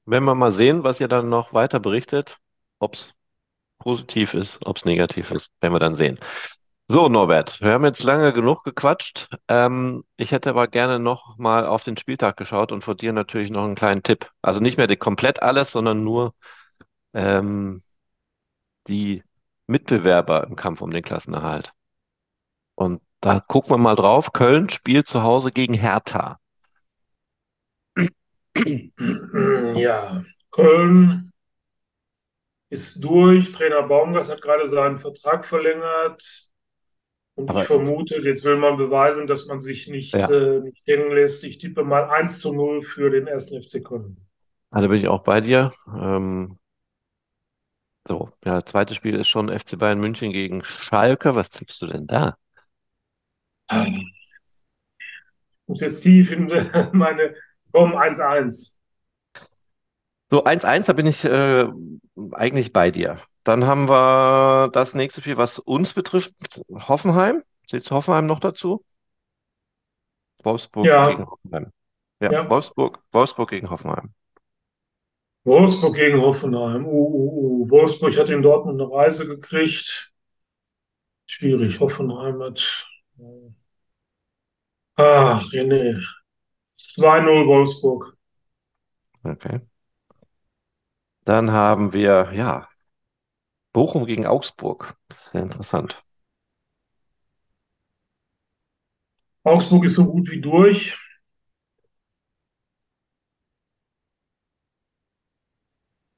Wenn 0.06 0.24
wir 0.24 0.34
mal 0.34 0.52
sehen, 0.52 0.84
was 0.84 1.00
ihr 1.00 1.08
dann 1.08 1.28
noch 1.28 1.52
weiter 1.52 1.80
berichtet, 1.80 2.38
ob 2.80 2.94
es 2.94 3.14
positiv 3.78 4.34
ist, 4.34 4.64
ob 4.66 4.78
es 4.78 4.84
negativ 4.86 5.30
ist, 5.32 5.52
werden 5.60 5.74
wir 5.74 5.80
dann 5.80 5.96
sehen. 5.96 6.18
So, 6.88 7.08
Norbert, 7.08 7.60
wir 7.62 7.72
haben 7.72 7.84
jetzt 7.84 8.04
lange 8.04 8.32
genug 8.32 8.62
gequatscht. 8.64 9.28
Ähm, 9.48 10.04
ich 10.16 10.30
hätte 10.30 10.50
aber 10.50 10.68
gerne 10.68 11.00
noch 11.00 11.36
mal 11.36 11.66
auf 11.66 11.82
den 11.82 11.96
Spieltag 11.96 12.36
geschaut 12.36 12.70
und 12.70 12.84
von 12.84 12.96
dir 12.96 13.12
natürlich 13.12 13.50
noch 13.50 13.64
einen 13.64 13.74
kleinen 13.74 14.04
Tipp. 14.04 14.30
Also 14.40 14.60
nicht 14.60 14.76
mehr 14.78 14.86
komplett 14.96 15.42
alles, 15.42 15.72
sondern 15.72 16.04
nur 16.04 16.32
ähm, 17.14 17.82
die 18.88 19.22
Mitbewerber 19.66 20.44
im 20.44 20.56
Kampf 20.56 20.80
um 20.80 20.90
den 20.90 21.02
Klassenerhalt. 21.02 21.72
Und 22.74 23.02
da 23.20 23.40
gucken 23.40 23.72
wir 23.72 23.76
mal 23.78 23.96
drauf. 23.96 24.32
Köln 24.32 24.70
spielt 24.70 25.06
zu 25.06 25.22
Hause 25.22 25.52
gegen 25.52 25.74
Hertha. 25.74 26.38
Ja, 29.76 30.24
Köln 30.50 31.32
ist 32.70 33.02
durch. 33.02 33.52
Trainer 33.52 33.82
Baumgart 33.82 34.28
hat 34.28 34.42
gerade 34.42 34.68
seinen 34.68 34.98
Vertrag 34.98 35.44
verlängert. 35.44 36.45
Und 37.36 37.50
Aber 37.50 37.60
ich 37.60 37.66
vermute, 37.66 38.16
jetzt 38.22 38.44
will 38.44 38.56
man 38.56 38.78
beweisen, 38.78 39.26
dass 39.26 39.46
man 39.46 39.60
sich 39.60 39.88
nicht, 39.88 40.14
ja, 40.14 40.28
äh, 40.30 40.60
nicht 40.60 40.82
hängen 40.86 41.12
lässt. 41.12 41.44
Ich 41.44 41.58
tippe 41.58 41.84
mal 41.84 42.08
1 42.08 42.38
zu 42.38 42.52
0 42.52 42.82
für 42.82 43.10
den 43.10 43.28
1. 43.28 43.50
FC 43.62 43.84
Köln. 43.84 44.16
da 44.70 44.80
bin 44.80 44.98
ich 44.98 45.06
auch 45.06 45.22
bei 45.22 45.42
dir. 45.42 45.70
Ähm, 45.86 46.58
so, 48.08 48.30
ja, 48.42 48.64
zweites 48.64 48.96
Spiel 48.96 49.14
ist 49.14 49.28
schon 49.28 49.50
FC 49.50 49.78
Bayern 49.78 50.00
München 50.00 50.32
gegen 50.32 50.64
Schalke. 50.64 51.34
Was 51.34 51.50
tippst 51.50 51.82
du 51.82 51.86
denn 51.88 52.06
da? 52.06 52.36
Und 55.66 55.80
jetzt 55.80 56.00
tief 56.00 56.32
in 56.32 56.46
meine, 56.92 57.34
komm, 57.70 57.94
1-1. 57.94 58.76
So, 60.30 60.44
1-1, 60.44 60.86
da 60.86 60.92
bin 60.94 61.06
ich 61.06 61.22
äh, 61.24 61.66
eigentlich 62.32 62.72
bei 62.72 62.90
dir. 62.90 63.18
Dann 63.46 63.64
haben 63.64 63.88
wir 63.88 64.70
das 64.72 64.94
nächste 64.94 65.20
Spiel, 65.20 65.36
was 65.36 65.60
uns 65.60 65.92
betrifft, 65.92 66.34
Hoffenheim. 66.68 67.44
Zählt 67.68 67.88
Hoffenheim 67.92 68.26
noch 68.26 68.40
dazu? 68.40 68.84
Wolfsburg 70.42 70.84
Ja, 70.84 71.10
gegen 71.10 71.26
Hoffenheim. 71.30 71.72
Ja, 72.20 72.32
ja. 72.32 72.50
Wolfsburg, 72.50 72.98
Wolfsburg 73.12 73.50
gegen 73.50 73.70
Hoffenheim. 73.70 74.12
Wolfsburg 75.44 75.94
gegen 75.94 76.20
Hoffenheim. 76.20 76.86
Uh, 76.86 76.90
uh, 76.90 77.62
uh. 77.62 77.70
Wolfsburg 77.70 78.18
hat 78.18 78.30
in 78.30 78.42
Dortmund 78.42 78.82
eine 78.82 78.90
Reise 78.90 79.28
gekriegt. 79.28 80.12
Schwierig. 81.26 81.78
Hoffenheim 81.78 82.42
hat. 82.42 82.84
Ach, 84.96 85.40
René. 85.52 86.02
2-0 86.74 87.46
Wolfsburg. 87.46 88.16
Okay. 89.24 89.60
Dann 91.24 91.52
haben 91.52 91.92
wir, 91.92 92.30
ja, 92.32 92.68
Bochum 93.76 94.06
gegen 94.06 94.26
Augsburg. 94.26 94.96
Sehr 95.12 95.42
interessant. 95.42 96.02
Augsburg 99.44 99.86
ist 99.86 99.94
so 99.94 100.04
gut 100.04 100.30
wie 100.30 100.42
durch. 100.42 100.94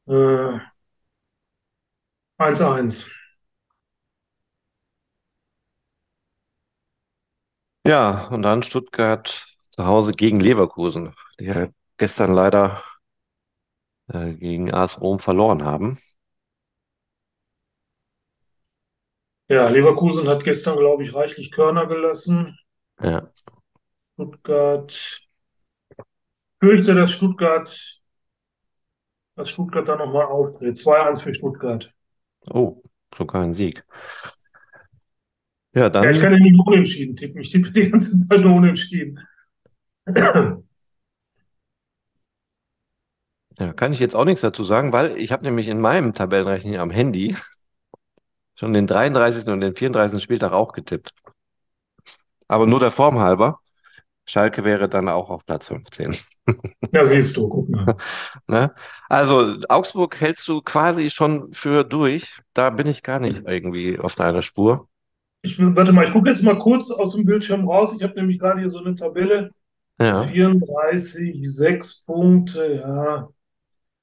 Äh, 0.06 0.58
1-1. 2.38 3.06
Ja, 7.84 8.28
und 8.28 8.42
dann 8.42 8.62
Stuttgart 8.62 9.46
zu 9.70 9.84
Hause 9.86 10.12
gegen 10.12 10.38
Leverkusen, 10.40 11.14
die 11.40 11.44
ja 11.46 11.68
gestern 11.96 12.32
leider 12.32 12.82
äh, 14.08 14.34
gegen 14.34 14.72
AS 14.72 15.00
Rom 15.00 15.18
verloren 15.18 15.64
haben. 15.64 15.98
Ja, 19.48 19.68
Leverkusen 19.68 20.28
hat 20.28 20.44
gestern, 20.44 20.76
glaube 20.78 21.02
ich, 21.02 21.14
reichlich 21.14 21.50
Körner 21.50 21.86
gelassen. 21.86 22.58
Ja, 23.02 23.30
Stuttgart. 24.18 25.22
Fürchte, 26.60 26.94
dass 26.94 27.12
Stuttgart, 27.12 28.00
dass 29.36 29.50
Stuttgart 29.50 29.88
da 29.88 29.96
nochmal 29.96 30.26
auftritt. 30.26 30.76
2-1 30.76 31.22
für 31.22 31.32
Stuttgart. 31.32 31.94
oh, 32.50 32.82
sogar 33.16 33.42
ein 33.42 33.52
Sieg. 33.52 33.84
Ja, 35.72 35.82
Ja, 35.82 35.86
ich 35.86 35.92
dann 35.92 36.18
kann 36.18 36.32
ja 36.32 36.40
nicht 36.40 36.58
unentschieden 36.58 37.14
tippen. 37.14 37.40
Ich 37.40 37.50
tippe 37.50 37.70
die 37.70 37.88
ganze 37.88 38.26
Zeit 38.26 38.40
nur 38.40 38.56
unentschieden. 38.56 39.20
ja, 43.58 43.72
kann 43.74 43.92
ich 43.92 44.00
jetzt 44.00 44.16
auch 44.16 44.24
nichts 44.24 44.40
dazu 44.40 44.64
sagen, 44.64 44.92
weil 44.92 45.16
ich 45.16 45.30
habe 45.30 45.44
nämlich 45.44 45.68
in 45.68 45.80
meinem 45.80 46.12
Tabellenrechner 46.12 46.80
am 46.80 46.90
Handy 46.90 47.36
schon 48.58 48.72
den 48.72 48.86
33. 48.86 49.46
und 49.48 49.60
den 49.60 49.74
34. 49.74 50.22
Spieltag 50.22 50.52
auch 50.52 50.72
getippt. 50.72 51.14
Aber 52.48 52.66
nur 52.66 52.80
der 52.80 52.90
Form 52.90 53.20
halber. 53.20 53.60
Schalke 54.26 54.64
wäre 54.64 54.88
dann 54.88 55.08
auch 55.08 55.30
auf 55.30 55.46
Platz 55.46 55.68
15. 55.68 56.14
Ja, 56.92 57.04
siehst 57.04 57.36
du, 57.36 57.48
guck 57.48 57.68
mal. 57.68 57.96
Ne? 58.46 58.74
Also 59.08 59.56
Augsburg 59.68 60.20
hältst 60.20 60.48
du 60.48 60.60
quasi 60.60 61.10
schon 61.10 61.52
für 61.54 61.84
durch. 61.84 62.40
Da 62.52 62.70
bin 62.70 62.86
ich 62.86 63.02
gar 63.02 63.20
nicht 63.20 63.44
irgendwie 63.46 63.98
auf 63.98 64.14
deiner 64.14 64.42
Spur. 64.42 64.88
Ich, 65.42 65.58
warte 65.58 65.92
mal, 65.92 66.06
ich 66.06 66.12
gucke 66.12 66.28
jetzt 66.28 66.42
mal 66.42 66.58
kurz 66.58 66.90
aus 66.90 67.14
dem 67.14 67.24
Bildschirm 67.24 67.66
raus. 67.68 67.94
Ich 67.96 68.02
habe 68.02 68.14
nämlich 68.14 68.38
gerade 68.38 68.60
hier 68.60 68.70
so 68.70 68.80
eine 68.80 68.94
Tabelle. 68.94 69.50
Ja, 70.00 70.24
34, 70.24 71.40
6 71.42 72.04
Punkte, 72.04 72.74
ja. 72.74 73.28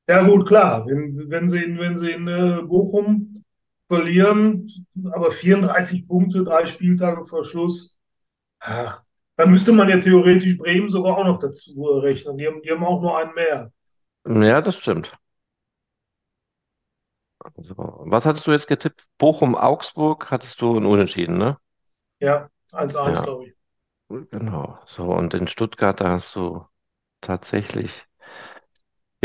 Ja, 0.08 0.24
gut, 0.24 0.48
klar. 0.48 0.86
Wenn, 0.88 1.30
wenn 1.30 1.48
sie 1.48 1.64
in, 1.64 1.78
wenn 1.78 1.98
sie 1.98 2.12
in 2.12 2.28
äh, 2.28 2.62
Bochum 2.64 3.45
verlieren, 3.88 4.68
aber 5.12 5.32
34 5.32 6.08
Punkte, 6.08 6.44
drei 6.44 6.66
Spieltage 6.66 7.26
vor 7.26 7.46
Schluss, 7.46 7.98
ach, 8.60 9.04
dann 9.38 9.52
müsste 9.52 9.72
man 9.74 9.90
ja 9.90 10.00
theoretisch 10.00 10.58
Bremen 10.58 10.90
sogar 10.90 11.18
auch 11.18 11.26
noch 11.26 11.40
dazu 11.40 11.84
rechnen. 12.00 12.38
Die 12.38 12.48
haben, 12.48 12.62
die 12.64 12.72
haben 12.72 12.86
auch 12.86 13.02
nur 13.02 13.18
einen 13.18 13.34
mehr. 13.34 13.72
ja, 14.28 14.62
das 14.62 14.76
stimmt. 14.78 15.12
So, 17.58 17.76
was 18.06 18.26
hattest 18.26 18.48
du 18.48 18.52
jetzt 18.52 18.68
getippt? 18.68 19.06
Bochum, 19.18 19.56
Augsburg 19.56 20.32
hattest 20.32 20.62
du 20.62 20.78
ein 20.78 20.86
Unentschieden, 20.86 21.38
ne? 21.38 21.58
Ja, 22.20 22.50
1-1, 22.74 23.22
Ja, 23.22 23.24
glaube 23.24 23.48
ich. 23.48 23.56
genau. 24.32 24.80
So, 24.86 25.06
und 25.14 25.34
in 25.36 25.48
Stuttgart, 25.48 26.00
da 26.02 26.12
hast 26.12 26.36
du 26.36 26.66
tatsächlich. 27.22 28.06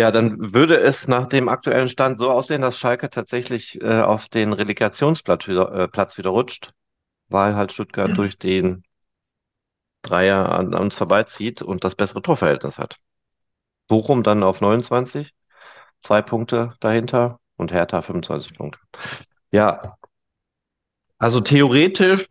Ja, 0.00 0.10
dann 0.10 0.54
würde 0.54 0.80
es 0.80 1.08
nach 1.08 1.26
dem 1.26 1.50
aktuellen 1.50 1.90
Stand 1.90 2.16
so 2.16 2.30
aussehen, 2.30 2.62
dass 2.62 2.78
Schalke 2.78 3.10
tatsächlich 3.10 3.78
äh, 3.82 4.00
auf 4.00 4.28
den 4.28 4.54
Relegationsplatz 4.54 5.46
wieder, 5.46 5.70
äh, 5.74 5.88
Platz 5.88 6.16
wieder 6.16 6.30
rutscht, 6.30 6.72
weil 7.28 7.54
halt 7.54 7.70
Stuttgart 7.70 8.16
durch 8.16 8.38
den 8.38 8.82
Dreier 10.00 10.48
an, 10.52 10.74
an 10.74 10.84
uns 10.84 10.96
vorbeizieht 10.96 11.60
und 11.60 11.84
das 11.84 11.96
bessere 11.96 12.22
Torverhältnis 12.22 12.78
hat. 12.78 12.96
Bochum 13.88 14.22
dann 14.22 14.42
auf 14.42 14.62
29, 14.62 15.34
zwei 15.98 16.22
Punkte 16.22 16.72
dahinter 16.80 17.38
und 17.56 17.70
Hertha 17.70 18.00
25 18.00 18.56
Punkte. 18.56 18.80
Ja, 19.50 19.98
also 21.18 21.42
theoretisch, 21.42 22.26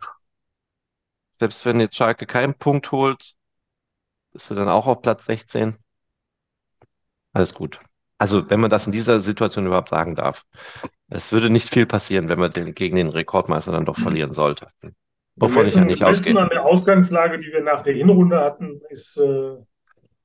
selbst 1.39 1.63
wenn 1.65 1.79
jetzt 1.79 1.95
Schalke 1.95 2.25
keinen 2.25 2.55
Punkt 2.55 2.91
holt, 2.91 3.35
ist 4.33 4.49
er 4.49 4.55
dann 4.55 4.69
auch 4.69 4.87
auf 4.87 5.03
Platz 5.03 5.25
16. 5.25 5.77
Alles 7.33 7.53
gut. 7.53 7.79
Also, 8.17 8.49
wenn 8.49 8.59
man 8.59 8.69
das 8.69 8.85
in 8.85 8.91
dieser 8.91 9.21
Situation 9.21 9.65
überhaupt 9.65 9.89
sagen 9.89 10.15
darf. 10.15 10.43
Es 11.09 11.31
würde 11.31 11.49
nicht 11.49 11.69
viel 11.69 11.85
passieren, 11.85 12.29
wenn 12.29 12.39
man 12.39 12.51
den, 12.51 12.75
gegen 12.75 12.95
den 12.97 13.09
Rekordmeister 13.09 13.71
dann 13.71 13.85
doch 13.85 13.97
verlieren 13.97 14.33
sollte. 14.33 14.67
Wovon 15.37 15.65
ich 15.65 15.75
ja 15.75 15.85
nicht 15.85 16.03
ausgehe. 16.03 16.37
an 16.39 16.49
der 16.49 16.65
Ausgangslage, 16.65 17.39
die 17.39 17.51
wir 17.51 17.61
nach 17.61 17.81
der 17.81 17.93
Hinrunde 17.93 18.39
hatten, 18.41 18.81
ist, 18.89 19.17
äh, 19.17 19.55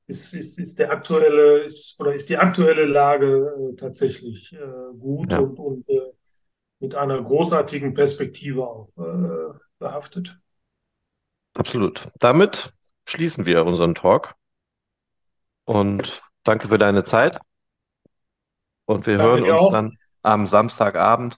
ist, 0.07 0.33
ist, 0.33 0.59
ist 0.59 0.79
der 0.79 0.91
aktuelle, 0.91 1.59
ist, 1.63 1.95
oder 1.99 2.13
ist 2.13 2.29
die 2.29 2.37
aktuelle 2.37 2.85
Lage 2.85 3.71
äh, 3.73 3.75
tatsächlich 3.75 4.53
äh, 4.53 4.57
gut 4.99 5.31
Ja, 5.31 5.39
und, 5.39 5.57
und 5.59 5.89
äh, 5.89 6.01
mit 6.79 6.95
einer 6.95 7.21
großartigen 7.21 7.93
Perspektive 7.93 8.67
auch 8.67 8.89
äh, 8.97 9.57
behaftet. 9.79 10.37
absolut. 11.53 12.07
Damit 12.19 12.73
schließen 13.07 13.45
wir 13.45 13.65
unseren 13.65 13.95
Talk 13.95 14.35
und 15.65 16.21
danke 16.45 16.69
für 16.69 16.77
deine 16.77 17.03
Zeit. 17.03 17.39
Und 18.85 19.07
wir 19.07 19.17
Danke 19.17 19.29
hören 19.29 19.43
uns 19.43 19.61
auch. 19.61 19.71
dann 19.71 19.97
am 20.21 20.45
Samstagabend, 20.45 21.37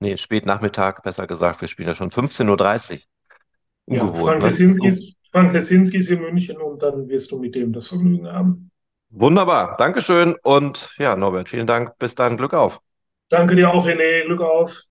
nee, 0.00 0.16
Spätnachmittag, 0.16 1.02
besser 1.02 1.26
gesagt, 1.26 1.60
wir 1.60 1.68
spielen 1.68 1.88
ja 1.88 1.94
schon 1.94 2.10
15.30 2.10 2.94
Uhr. 2.94 3.96
Ja, 3.96 4.02
Ungewohnt, 4.02 4.24
Frank 4.24 4.40
ne? 4.40 4.46
Lessinski 4.46 4.86
Un- 4.86 4.88
ist, 4.88 5.16
Frank 5.30 5.52
Lessinski 5.52 5.98
ist 5.98 6.08
in 6.08 6.20
München 6.20 6.56
und 6.58 6.82
dann 6.82 7.08
wirst 7.08 7.30
du 7.30 7.38
mit 7.38 7.54
dem 7.54 7.72
das 7.72 7.88
Vergnügen 7.88 8.26
haben. 8.28 8.70
Wunderbar, 9.10 9.76
Dankeschön 9.76 10.34
und 10.42 10.90
ja, 10.98 11.14
Norbert, 11.16 11.48
vielen 11.48 11.66
Dank. 11.66 11.96
Bis 11.98 12.14
dann, 12.14 12.36
Glück 12.36 12.54
auf. 12.54 12.80
Danke 13.28 13.56
dir 13.56 13.72
auch, 13.72 13.86
René. 13.86 14.24
Glück 14.24 14.40
auf. 14.40 14.84